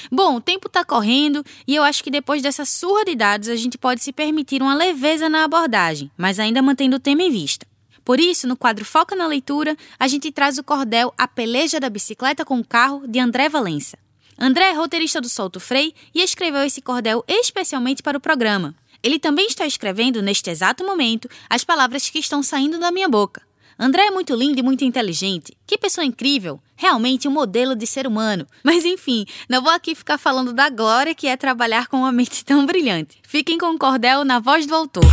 Bom, 0.09 0.37
o 0.37 0.41
tempo 0.41 0.67
está 0.67 0.85
correndo 0.85 1.43
e 1.67 1.75
eu 1.75 1.83
acho 1.83 2.01
que 2.01 2.09
depois 2.09 2.41
dessa 2.41 2.63
surra 2.63 3.03
de 3.03 3.13
dados 3.13 3.49
a 3.49 3.57
gente 3.57 3.77
pode 3.77 4.01
se 4.01 4.13
permitir 4.13 4.61
uma 4.61 4.73
leveza 4.73 5.27
na 5.27 5.43
abordagem, 5.43 6.09
mas 6.17 6.39
ainda 6.39 6.61
mantendo 6.61 6.95
o 6.95 6.99
tema 6.99 7.23
em 7.23 7.29
vista. 7.29 7.67
Por 8.05 8.21
isso, 8.21 8.47
no 8.47 8.55
quadro 8.55 8.85
Foca 8.85 9.17
na 9.17 9.27
Leitura, 9.27 9.75
a 9.99 10.07
gente 10.07 10.31
traz 10.31 10.57
o 10.57 10.63
cordel 10.63 11.13
A 11.17 11.27
Peleja 11.27 11.77
da 11.77 11.89
Bicicleta 11.89 12.45
com 12.45 12.57
o 12.57 12.65
Carro, 12.65 13.05
de 13.05 13.19
André 13.19 13.49
Valença. 13.49 13.97
André 14.39 14.69
é 14.69 14.73
roteirista 14.73 15.19
do 15.19 15.27
Solto 15.27 15.59
Frei 15.59 15.93
e 16.15 16.21
escreveu 16.21 16.63
esse 16.63 16.81
cordel 16.81 17.21
especialmente 17.27 18.01
para 18.01 18.17
o 18.17 18.21
programa. 18.21 18.73
Ele 19.03 19.19
também 19.19 19.47
está 19.47 19.67
escrevendo, 19.67 20.21
neste 20.21 20.49
exato 20.49 20.85
momento, 20.85 21.29
as 21.49 21.65
palavras 21.65 22.09
que 22.09 22.19
estão 22.19 22.41
saindo 22.41 22.79
da 22.79 22.91
minha 22.91 23.09
boca. 23.09 23.48
André 23.81 24.07
é 24.07 24.11
muito 24.11 24.35
lindo 24.35 24.59
e 24.59 24.61
muito 24.61 24.83
inteligente. 24.83 25.55
Que 25.65 25.77
pessoa 25.77 26.03
incrível! 26.03 26.59
Realmente 26.75 27.29
um 27.29 27.31
modelo 27.31 27.77
de 27.77 27.87
ser 27.87 28.05
humano. 28.05 28.45
Mas 28.61 28.83
enfim, 28.83 29.25
não 29.47 29.63
vou 29.63 29.71
aqui 29.71 29.95
ficar 29.95 30.17
falando 30.17 30.51
da 30.51 30.69
glória 30.69 31.15
que 31.15 31.27
é 31.27 31.37
trabalhar 31.37 31.87
com 31.87 31.99
uma 31.99 32.11
mente 32.11 32.43
tão 32.43 32.65
brilhante. 32.65 33.17
Fiquem 33.23 33.57
com 33.57 33.67
o 33.67 33.79
cordel 33.79 34.25
na 34.25 34.37
voz 34.41 34.65
do 34.65 34.75
autor. 34.75 35.05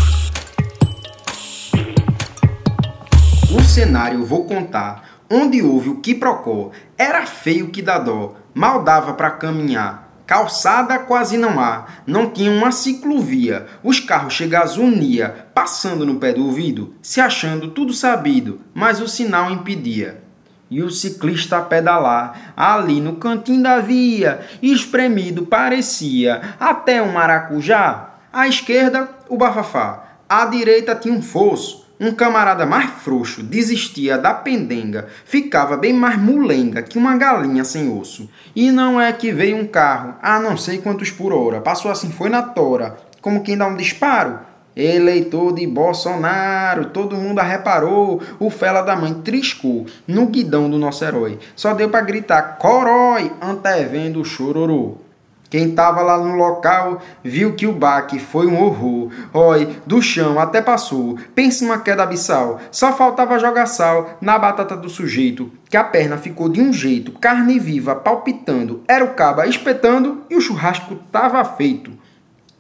O 3.56 3.62
cenário 3.62 4.26
vou 4.26 4.46
contar. 4.46 5.20
Onde 5.30 5.62
houve 5.62 5.90
o 5.90 6.00
que 6.00 6.14
procó, 6.14 6.72
era 6.98 7.24
feio 7.24 7.70
que 7.70 7.82
dá 7.82 8.00
dó, 8.00 8.34
mal 8.52 8.82
dava 8.82 9.14
para 9.14 9.30
caminhar. 9.30 10.05
Calçada 10.26 10.98
quase 10.98 11.38
não 11.38 11.60
há, 11.60 11.86
não 12.04 12.28
tinha 12.28 12.50
uma 12.50 12.72
ciclovia. 12.72 13.66
Os 13.80 14.00
carros 14.00 14.34
chegavam 14.34 14.86
unia, 14.86 15.46
passando 15.54 16.04
no 16.04 16.16
pé 16.16 16.32
do 16.32 16.44
ouvido, 16.44 16.94
se 17.00 17.20
achando 17.20 17.68
tudo 17.68 17.94
sabido, 17.94 18.60
mas 18.74 19.00
o 19.00 19.06
sinal 19.06 19.48
impedia. 19.52 20.20
E 20.68 20.82
o 20.82 20.90
ciclista 20.90 21.58
a 21.58 21.62
pedalar, 21.62 22.52
ali 22.56 23.00
no 23.00 23.16
cantinho 23.16 23.62
da 23.62 23.78
via, 23.78 24.40
espremido 24.60 25.46
parecia, 25.46 26.56
até 26.58 27.00
um 27.00 27.12
maracujá. 27.12 28.14
À 28.32 28.48
esquerda, 28.48 29.08
o 29.28 29.36
bafafá. 29.36 30.06
À 30.28 30.44
direita 30.46 30.96
tinha 30.96 31.14
um 31.14 31.22
fosso, 31.22 31.85
um 31.98 32.12
camarada 32.12 32.66
mais 32.66 32.90
frouxo 32.90 33.42
desistia 33.42 34.18
da 34.18 34.34
pendenga, 34.34 35.06
ficava 35.24 35.76
bem 35.76 35.92
mais 35.92 36.18
mulenga 36.18 36.82
que 36.82 36.98
uma 36.98 37.16
galinha 37.16 37.64
sem 37.64 37.90
osso. 37.90 38.28
E 38.54 38.70
não 38.70 39.00
é 39.00 39.12
que 39.12 39.32
veio 39.32 39.56
um 39.56 39.66
carro, 39.66 40.14
a 40.22 40.38
não 40.38 40.56
sei 40.56 40.78
quantos 40.78 41.10
por 41.10 41.32
hora, 41.32 41.60
passou 41.60 41.90
assim, 41.90 42.10
foi 42.10 42.28
na 42.28 42.42
tora, 42.42 42.96
como 43.20 43.42
quem 43.42 43.56
dá 43.56 43.66
um 43.66 43.76
disparo. 43.76 44.40
Eleitor 44.76 45.54
de 45.54 45.66
Bolsonaro, 45.66 46.90
todo 46.90 47.16
mundo 47.16 47.38
a 47.38 47.42
reparou, 47.42 48.20
o 48.38 48.50
fela 48.50 48.82
da 48.82 48.94
mãe 48.94 49.14
triscou 49.14 49.86
no 50.06 50.26
guidão 50.26 50.68
do 50.68 50.76
nosso 50.76 51.02
herói. 51.02 51.38
Só 51.56 51.72
deu 51.72 51.88
para 51.88 52.04
gritar 52.04 52.58
corói, 52.58 53.32
antevendo 53.40 54.20
o 54.20 54.24
chororô. 54.24 55.05
Quem 55.48 55.70
estava 55.70 56.02
lá 56.02 56.18
no 56.18 56.34
local 56.34 57.00
viu 57.22 57.54
que 57.54 57.66
o 57.66 57.72
baque 57.72 58.18
foi 58.18 58.46
um 58.46 58.60
horror. 58.62 59.10
Oi, 59.32 59.76
do 59.86 60.02
chão 60.02 60.38
até 60.38 60.60
passou. 60.60 61.18
Pensa 61.34 61.64
uma 61.64 61.78
queda 61.78 62.02
abissal. 62.02 62.60
Só 62.70 62.92
faltava 62.92 63.38
jogar 63.38 63.66
sal 63.66 64.18
na 64.20 64.38
batata 64.38 64.76
do 64.76 64.88
sujeito, 64.88 65.50
que 65.70 65.76
a 65.76 65.84
perna 65.84 66.16
ficou 66.16 66.48
de 66.48 66.60
um 66.60 66.72
jeito, 66.72 67.12
carne 67.12 67.58
viva 67.58 67.94
palpitando. 67.94 68.82
Era 68.88 69.04
o 69.04 69.14
caba 69.14 69.46
espetando 69.46 70.22
e 70.28 70.36
o 70.36 70.40
churrasco 70.40 70.96
tava 71.12 71.44
feito. 71.44 71.92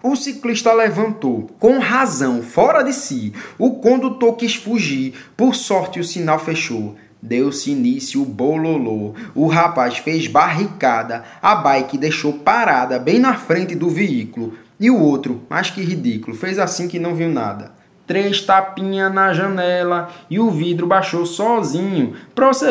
O 0.02 0.14
ciclista 0.14 0.72
levantou, 0.72 1.50
com 1.58 1.80
razão, 1.80 2.40
fora 2.40 2.82
de 2.82 2.92
si. 2.92 3.32
O 3.58 3.80
condutor 3.80 4.36
quis 4.36 4.54
fugir, 4.54 5.14
por 5.36 5.54
sorte 5.54 5.98
o 5.98 6.04
sinal 6.04 6.38
fechou. 6.38 6.94
Deu-se 7.20 7.70
início 7.70 8.22
o 8.22 8.26
bololô. 8.26 9.14
O 9.34 9.46
rapaz 9.46 9.98
fez 9.98 10.26
barricada. 10.26 11.24
A 11.42 11.54
bike 11.56 11.98
deixou 11.98 12.34
parada 12.34 12.98
bem 12.98 13.18
na 13.18 13.34
frente 13.34 13.74
do 13.74 13.88
veículo. 13.88 14.54
E 14.78 14.90
o 14.90 15.00
outro, 15.00 15.42
mais 15.48 15.70
que 15.70 15.80
ridículo, 15.82 16.36
fez 16.36 16.58
assim 16.58 16.86
que 16.86 16.98
não 16.98 17.14
viu 17.14 17.30
nada. 17.30 17.72
Três 18.06 18.40
tapinhas 18.40 19.12
na 19.12 19.32
janela 19.32 20.10
e 20.30 20.38
o 20.38 20.50
vidro 20.50 20.86
baixou 20.86 21.26
sozinho. 21.26 22.14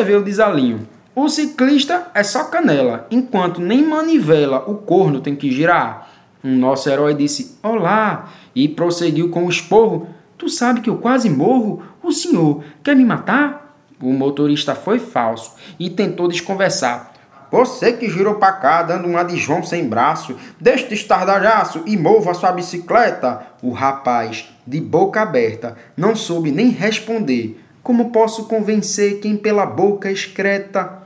Ver 0.04 0.16
o 0.16 0.22
desalinho. 0.22 0.88
O 1.14 1.28
ciclista 1.28 2.10
é 2.14 2.22
só 2.22 2.44
canela, 2.44 3.06
enquanto 3.10 3.60
nem 3.60 3.82
manivela 3.82 4.64
o 4.66 4.74
corno 4.74 5.20
tem 5.20 5.34
que 5.34 5.50
girar. 5.50 6.08
Um 6.44 6.56
nosso 6.56 6.88
herói 6.88 7.14
disse 7.14 7.58
olá 7.62 8.28
e 8.54 8.68
prosseguiu 8.68 9.30
com 9.30 9.46
o 9.46 9.50
esporro. 9.50 10.08
Tu 10.38 10.48
sabe 10.48 10.80
que 10.80 10.90
eu 10.90 10.98
quase 10.98 11.28
morro? 11.28 11.82
O 12.02 12.12
senhor 12.12 12.62
quer 12.84 12.94
me 12.94 13.04
matar? 13.04 13.65
O 14.00 14.12
motorista 14.12 14.74
foi 14.74 14.98
falso 14.98 15.54
e 15.78 15.88
tentou 15.88 16.28
desconversar. 16.28 17.12
Você 17.50 17.92
que 17.92 18.10
girou 18.10 18.34
pra 18.34 18.52
cá, 18.52 18.82
dando 18.82 19.06
uma 19.06 19.22
de 19.22 19.36
João 19.36 19.62
sem 19.62 19.88
braço, 19.88 20.36
deixa 20.60 20.88
de 20.88 20.94
estardalhaço 20.94 21.82
e 21.86 21.96
mova 21.96 22.34
sua 22.34 22.52
bicicleta. 22.52 23.46
O 23.62 23.70
rapaz, 23.70 24.52
de 24.66 24.80
boca 24.80 25.22
aberta, 25.22 25.76
não 25.96 26.16
soube 26.16 26.50
nem 26.50 26.68
responder. 26.70 27.62
Como 27.82 28.10
posso 28.10 28.46
convencer 28.46 29.20
quem 29.20 29.36
pela 29.36 29.64
boca 29.64 30.10
excreta? 30.10 31.04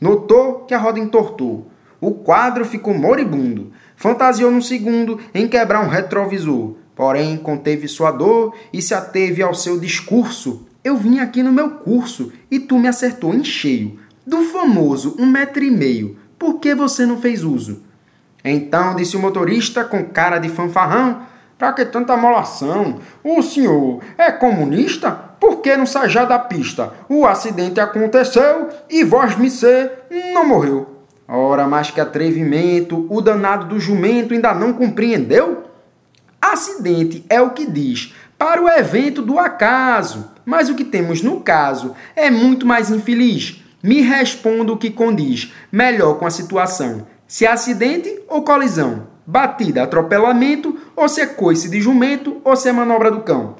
Notou 0.00 0.60
que 0.60 0.72
a 0.72 0.78
roda 0.78 0.98
entortou. 0.98 1.70
O 2.00 2.12
quadro 2.12 2.64
ficou 2.64 2.94
moribundo. 2.94 3.70
Fantasiou 3.96 4.50
num 4.50 4.62
segundo 4.62 5.20
em 5.34 5.46
quebrar 5.46 5.84
um 5.84 5.88
retrovisor. 5.88 6.74
Porém, 6.94 7.36
conteve 7.36 7.86
sua 7.86 8.10
dor 8.10 8.54
e 8.72 8.80
se 8.80 8.94
ateve 8.94 9.42
ao 9.42 9.54
seu 9.54 9.78
discurso. 9.78 10.66
Eu 10.86 10.96
vim 10.96 11.18
aqui 11.18 11.42
no 11.42 11.50
meu 11.50 11.70
curso 11.70 12.32
e 12.48 12.60
tu 12.60 12.78
me 12.78 12.86
acertou 12.86 13.34
em 13.34 13.42
cheio. 13.42 13.98
Do 14.24 14.42
famoso 14.42 15.16
um 15.18 15.26
metro 15.26 15.64
e 15.64 15.68
meio, 15.68 16.16
por 16.38 16.60
que 16.60 16.76
você 16.76 17.04
não 17.04 17.20
fez 17.20 17.42
uso? 17.42 17.82
Então 18.44 18.94
disse 18.94 19.16
o 19.16 19.18
motorista 19.18 19.82
com 19.82 20.04
cara 20.04 20.38
de 20.38 20.48
fanfarrão: 20.48 21.22
Pra 21.58 21.72
que 21.72 21.84
tanta 21.84 22.16
molação? 22.16 23.00
O 23.24 23.42
senhor 23.42 24.00
é 24.16 24.30
comunista? 24.30 25.10
Por 25.10 25.56
que 25.56 25.76
não 25.76 25.86
sai 25.86 26.08
já 26.08 26.24
da 26.24 26.38
pista? 26.38 26.92
O 27.08 27.26
acidente 27.26 27.80
aconteceu 27.80 28.68
e 28.88 29.02
vós 29.02 29.36
me 29.36 29.50
ser 29.50 29.90
não 30.32 30.46
morreu. 30.46 31.00
Ora, 31.26 31.66
mais 31.66 31.90
que 31.90 32.00
atrevimento, 32.00 33.08
o 33.10 33.20
danado 33.20 33.66
do 33.66 33.80
jumento 33.80 34.34
ainda 34.34 34.54
não 34.54 34.72
compreendeu? 34.72 35.64
Acidente 36.40 37.24
é 37.28 37.40
o 37.40 37.50
que 37.50 37.68
diz 37.68 38.14
para 38.38 38.62
o 38.62 38.68
evento 38.68 39.22
do 39.22 39.38
acaso, 39.38 40.30
mas 40.44 40.68
o 40.68 40.74
que 40.74 40.84
temos 40.84 41.22
no 41.22 41.40
caso 41.40 41.94
é 42.14 42.30
muito 42.30 42.66
mais 42.66 42.90
infeliz. 42.90 43.62
Me 43.82 44.00
responda 44.02 44.72
o 44.72 44.76
que 44.76 44.90
condiz 44.90 45.52
melhor 45.72 46.18
com 46.18 46.26
a 46.26 46.30
situação. 46.30 47.06
Se 47.26 47.46
é 47.46 47.50
acidente 47.50 48.20
ou 48.28 48.42
colisão, 48.42 49.06
batida, 49.26 49.82
atropelamento, 49.82 50.78
ou 50.94 51.08
se 51.08 51.20
é 51.20 51.26
coice 51.26 51.70
de 51.70 51.80
jumento, 51.80 52.40
ou 52.44 52.54
se 52.56 52.68
é 52.68 52.72
manobra 52.72 53.10
do 53.10 53.20
cão. 53.20 53.56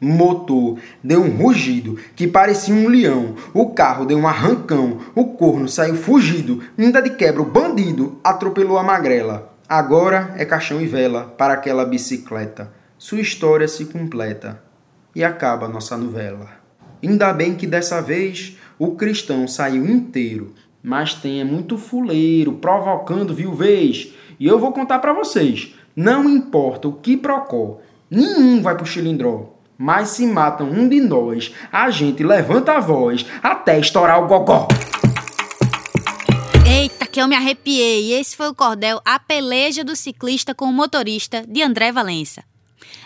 Motor 0.00 0.78
deu 1.02 1.22
um 1.22 1.30
rugido 1.30 1.96
que 2.16 2.26
parecia 2.26 2.74
um 2.74 2.88
leão. 2.88 3.36
O 3.54 3.70
carro 3.70 4.04
deu 4.04 4.18
um 4.18 4.26
arrancão. 4.26 4.98
O 5.14 5.26
corno 5.26 5.68
saiu 5.68 5.94
fugido. 5.94 6.60
Ainda 6.76 7.00
de 7.00 7.10
quebra, 7.10 7.40
o 7.40 7.46
bandido 7.46 8.18
atropelou 8.24 8.78
a 8.78 8.82
magrela. 8.82 9.54
Agora 9.68 10.34
é 10.36 10.44
caixão 10.44 10.80
e 10.80 10.86
vela 10.86 11.32
para 11.38 11.54
aquela 11.54 11.84
bicicleta. 11.84 12.81
Sua 13.04 13.18
história 13.18 13.66
se 13.66 13.86
completa 13.86 14.62
e 15.12 15.24
acaba 15.24 15.66
nossa 15.66 15.96
novela. 15.96 16.48
Ainda 17.02 17.32
bem 17.32 17.56
que 17.56 17.66
dessa 17.66 18.00
vez 18.00 18.56
o 18.78 18.92
cristão 18.92 19.48
saiu 19.48 19.84
inteiro, 19.90 20.54
mas 20.80 21.12
tem 21.12 21.40
é 21.40 21.44
muito 21.44 21.76
fuleiro, 21.76 22.52
provocando 22.52 23.34
viuvez. 23.34 24.14
E 24.38 24.46
eu 24.46 24.56
vou 24.56 24.70
contar 24.70 25.00
para 25.00 25.12
vocês, 25.12 25.74
não 25.96 26.30
importa 26.30 26.86
o 26.86 26.92
que 26.92 27.16
procó, 27.16 27.80
nenhum 28.08 28.62
vai 28.62 28.76
pro 28.76 28.86
chilindró. 28.86 29.52
Mas 29.76 30.10
se 30.10 30.24
matam 30.24 30.70
um 30.70 30.88
de 30.88 31.00
nós, 31.00 31.52
a 31.72 31.90
gente 31.90 32.22
levanta 32.22 32.74
a 32.74 32.80
voz 32.80 33.26
até 33.42 33.80
estourar 33.80 34.22
o 34.22 34.28
gogó. 34.28 34.68
Eita, 36.64 37.04
que 37.06 37.20
eu 37.20 37.26
me 37.26 37.34
arrepiei. 37.34 38.12
Esse 38.12 38.36
foi 38.36 38.46
o 38.46 38.54
cordel 38.54 39.00
A 39.04 39.18
Peleja 39.18 39.82
do 39.82 39.96
Ciclista 39.96 40.54
com 40.54 40.66
o 40.66 40.72
Motorista, 40.72 41.44
de 41.48 41.64
André 41.64 41.90
Valença. 41.90 42.44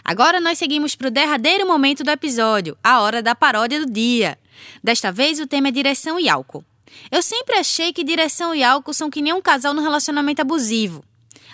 Agora 0.04 0.40
nós 0.40 0.58
seguimos 0.58 0.94
para 0.94 1.08
o 1.08 1.10
derradeiro 1.10 1.66
momento 1.66 2.04
do 2.04 2.10
episódio, 2.10 2.76
a 2.82 3.00
hora 3.00 3.22
da 3.22 3.34
paródia 3.34 3.84
do 3.84 3.92
dia. 3.92 4.38
Desta 4.82 5.10
vez 5.10 5.40
o 5.40 5.46
tema 5.46 5.68
é 5.68 5.70
direção 5.70 6.18
e 6.18 6.28
álcool. 6.28 6.64
Eu 7.10 7.22
sempre 7.22 7.56
achei 7.56 7.92
que 7.92 8.04
direção 8.04 8.54
e 8.54 8.62
álcool 8.62 8.94
são 8.94 9.10
que 9.10 9.20
nem 9.20 9.32
um 9.32 9.42
casal 9.42 9.74
no 9.74 9.82
relacionamento 9.82 10.40
abusivo. 10.40 11.04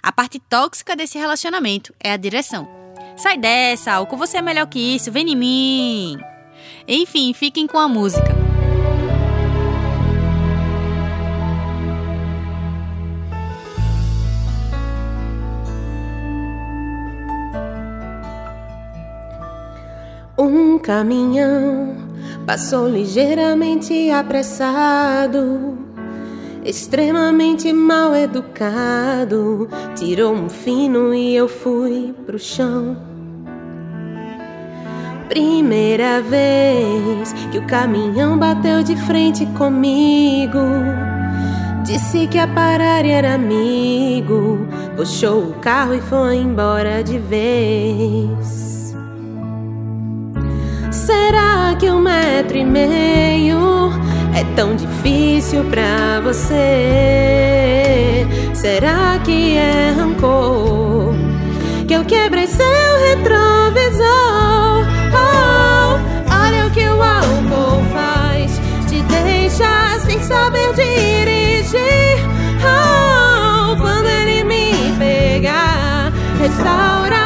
A 0.03 0.13
parte 0.13 0.39
tóxica 0.39 0.97
desse 0.97 1.19
relacionamento 1.19 1.95
é 2.01 2.13
a 2.13 2.17
direção. 2.17 2.69
Sai 3.17 3.37
dessa, 3.37 3.93
álcool, 3.93 4.17
você 4.17 4.39
é 4.39 4.43
melhor 4.43 4.67
que 4.67 4.79
isso, 4.79 5.13
vem 5.13 5.31
em 5.31 5.37
mim. 5.37 6.19
Enfim, 6.87 7.33
fiquem 7.33 7.67
com 7.67 7.79
a 7.79 7.89
música. 7.89 8.42
Um 20.45 20.77
caminhão 20.77 21.95
passou 22.45 22.89
ligeiramente 22.89 24.11
apressado, 24.11 25.79
extremamente 26.65 27.73
mal 27.73 28.13
educado. 28.13 29.69
Tirou 29.95 30.35
um 30.35 30.49
fino 30.49 31.15
e 31.15 31.33
eu 31.33 31.47
fui 31.47 32.13
pro 32.27 32.41
chão. 32.41 32.97
Primeira 35.29 36.21
vez 36.21 37.33
que 37.53 37.59
o 37.59 37.67
caminhão 37.69 38.37
bateu 38.37 38.83
de 38.83 38.97
frente 38.97 39.47
comigo. 39.57 40.59
Disse 41.85 42.27
que 42.27 42.37
ia 42.37 42.49
parar 42.49 43.07
era 43.07 43.35
amigo. 43.35 44.67
Puxou 44.97 45.51
o 45.51 45.53
carro 45.61 45.95
e 45.95 46.01
foi 46.01 46.35
embora 46.35 47.01
de 47.01 47.17
vez. 47.17 48.72
Será 51.13 51.77
que 51.79 51.91
um 51.91 52.01
metro 52.01 52.57
e 52.57 52.65
meio 52.65 53.93
é 54.35 54.43
tão 54.57 54.75
difícil 54.75 55.63
pra 55.65 56.21
você? 56.21 56.57
Será 58.55 59.21
que 59.23 59.59
é 59.59 59.93
rancor 59.95 61.13
que 61.87 61.93
eu 61.93 62.03
quebrei 62.07 62.47
seu 62.47 62.65
retrovisor? 63.09 64.87
Oh, 65.13 65.99
olha 66.33 66.67
o 66.67 66.71
que 66.71 66.89
o 66.89 67.03
álcool 67.03 67.85
faz, 67.93 68.59
te 68.89 69.03
deixa 69.03 70.01
sem 70.07 70.19
saber 70.19 70.73
dirigir. 70.73 72.25
Oh, 72.65 73.77
quando 73.77 74.07
ele 74.07 74.45
me 74.45 74.73
pegar, 74.99 76.11
restauração, 76.41 77.22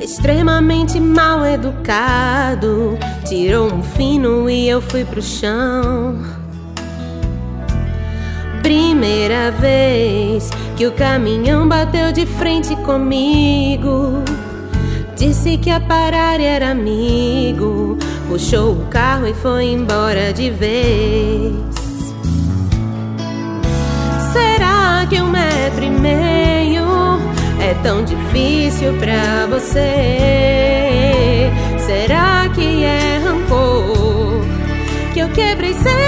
extremamente 0.00 1.00
mal 1.00 1.44
educado. 1.44 2.96
Tirou 3.26 3.72
um 3.72 3.82
fino 3.82 4.48
e 4.48 4.68
eu 4.68 4.80
fui 4.80 5.04
pro 5.04 5.20
chão. 5.20 6.18
Primeira 8.62 9.50
vez 9.50 10.50
que 10.76 10.86
o 10.86 10.92
caminhão 10.92 11.68
bateu 11.68 12.12
de 12.12 12.24
frente 12.26 12.74
comigo. 12.76 14.22
Disse 15.16 15.56
que 15.58 15.68
ia 15.68 15.80
parar 15.80 16.40
era 16.40 16.70
amigo. 16.70 17.98
Puxou 18.28 18.72
o 18.72 18.86
carro 18.86 19.26
e 19.26 19.34
foi 19.34 19.64
embora 19.64 20.32
de 20.32 20.50
vez. 20.50 21.54
Será 24.32 25.06
que 25.08 25.20
um 25.20 25.30
metro 25.30 25.84
e 25.84 25.90
meio 25.90 26.53
é 27.64 27.74
tão 27.82 28.04
difícil 28.04 28.92
pra 28.98 29.46
você? 29.46 29.80
Será 31.78 32.48
que 32.54 32.84
é 32.84 33.18
rancor 33.18 34.44
que 35.14 35.20
eu 35.20 35.28
quebrei 35.30 35.72
seu 35.72 36.03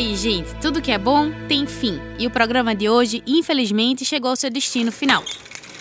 aí, 0.00 0.16
gente. 0.16 0.54
Tudo 0.56 0.80
que 0.80 0.90
é 0.90 0.98
bom 0.98 1.30
tem 1.46 1.66
fim. 1.66 2.00
E 2.18 2.26
o 2.26 2.30
programa 2.30 2.74
de 2.74 2.88
hoje, 2.88 3.22
infelizmente, 3.26 4.04
chegou 4.04 4.30
ao 4.30 4.36
seu 4.36 4.50
destino 4.50 4.90
final. 4.90 5.22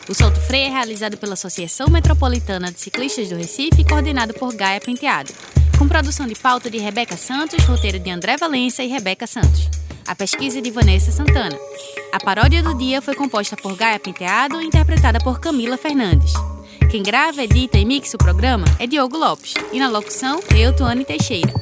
O 0.09 0.13
Solto 0.13 0.39
Freio 0.41 0.67
é 0.67 0.69
realizado 0.69 1.17
pela 1.17 1.33
Associação 1.33 1.87
Metropolitana 1.89 2.71
de 2.71 2.79
Ciclistas 2.79 3.29
do 3.29 3.35
Recife 3.35 3.83
coordenado 3.87 4.33
por 4.33 4.53
Gaia 4.53 4.81
Penteado. 4.81 5.31
Com 5.77 5.87
produção 5.87 6.27
de 6.27 6.35
pauta 6.35 6.69
de 6.69 6.77
Rebeca 6.77 7.15
Santos, 7.15 7.63
roteiro 7.63 7.99
de 7.99 8.09
André 8.09 8.35
Valença 8.35 8.83
e 8.83 8.87
Rebeca 8.87 9.25
Santos. 9.25 9.69
A 10.05 10.15
pesquisa 10.15 10.61
de 10.61 10.71
Vanessa 10.71 11.11
Santana. 11.11 11.57
A 12.11 12.19
paródia 12.19 12.61
do 12.61 12.77
dia 12.77 13.01
foi 13.01 13.15
composta 13.15 13.55
por 13.55 13.75
Gaia 13.77 13.99
Penteado 13.99 14.61
e 14.61 14.65
interpretada 14.65 15.19
por 15.19 15.39
Camila 15.39 15.77
Fernandes. 15.77 16.33
Quem 16.91 17.03
grava, 17.03 17.43
edita 17.43 17.77
e 17.77 17.85
mixa 17.85 18.17
o 18.17 18.19
programa 18.19 18.65
é 18.79 18.87
Diogo 18.87 19.17
Lopes. 19.17 19.53
E 19.71 19.79
na 19.79 19.87
locução, 19.87 20.41
eu, 20.57 20.75
Tuane 20.75 21.05
Teixeira. 21.05 21.53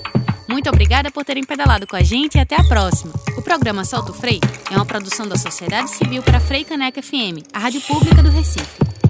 Muito 0.47 0.69
obrigada 0.69 1.11
por 1.11 1.25
terem 1.25 1.43
pedalado 1.43 1.85
com 1.85 1.95
a 1.95 2.03
gente 2.03 2.35
e 2.35 2.39
até 2.39 2.55
a 2.55 2.63
próxima. 2.63 3.13
O 3.37 3.41
programa 3.41 3.83
Solto 3.83 4.13
Frei 4.13 4.39
é 4.71 4.75
uma 4.75 4.85
produção 4.85 5.27
da 5.27 5.37
Sociedade 5.37 5.89
Civil 5.89 6.23
para 6.23 6.39
Frei 6.39 6.63
Caneca 6.63 7.01
FM, 7.01 7.43
a 7.53 7.59
rádio 7.59 7.81
pública 7.81 8.23
do 8.23 8.29
Recife. 8.29 9.06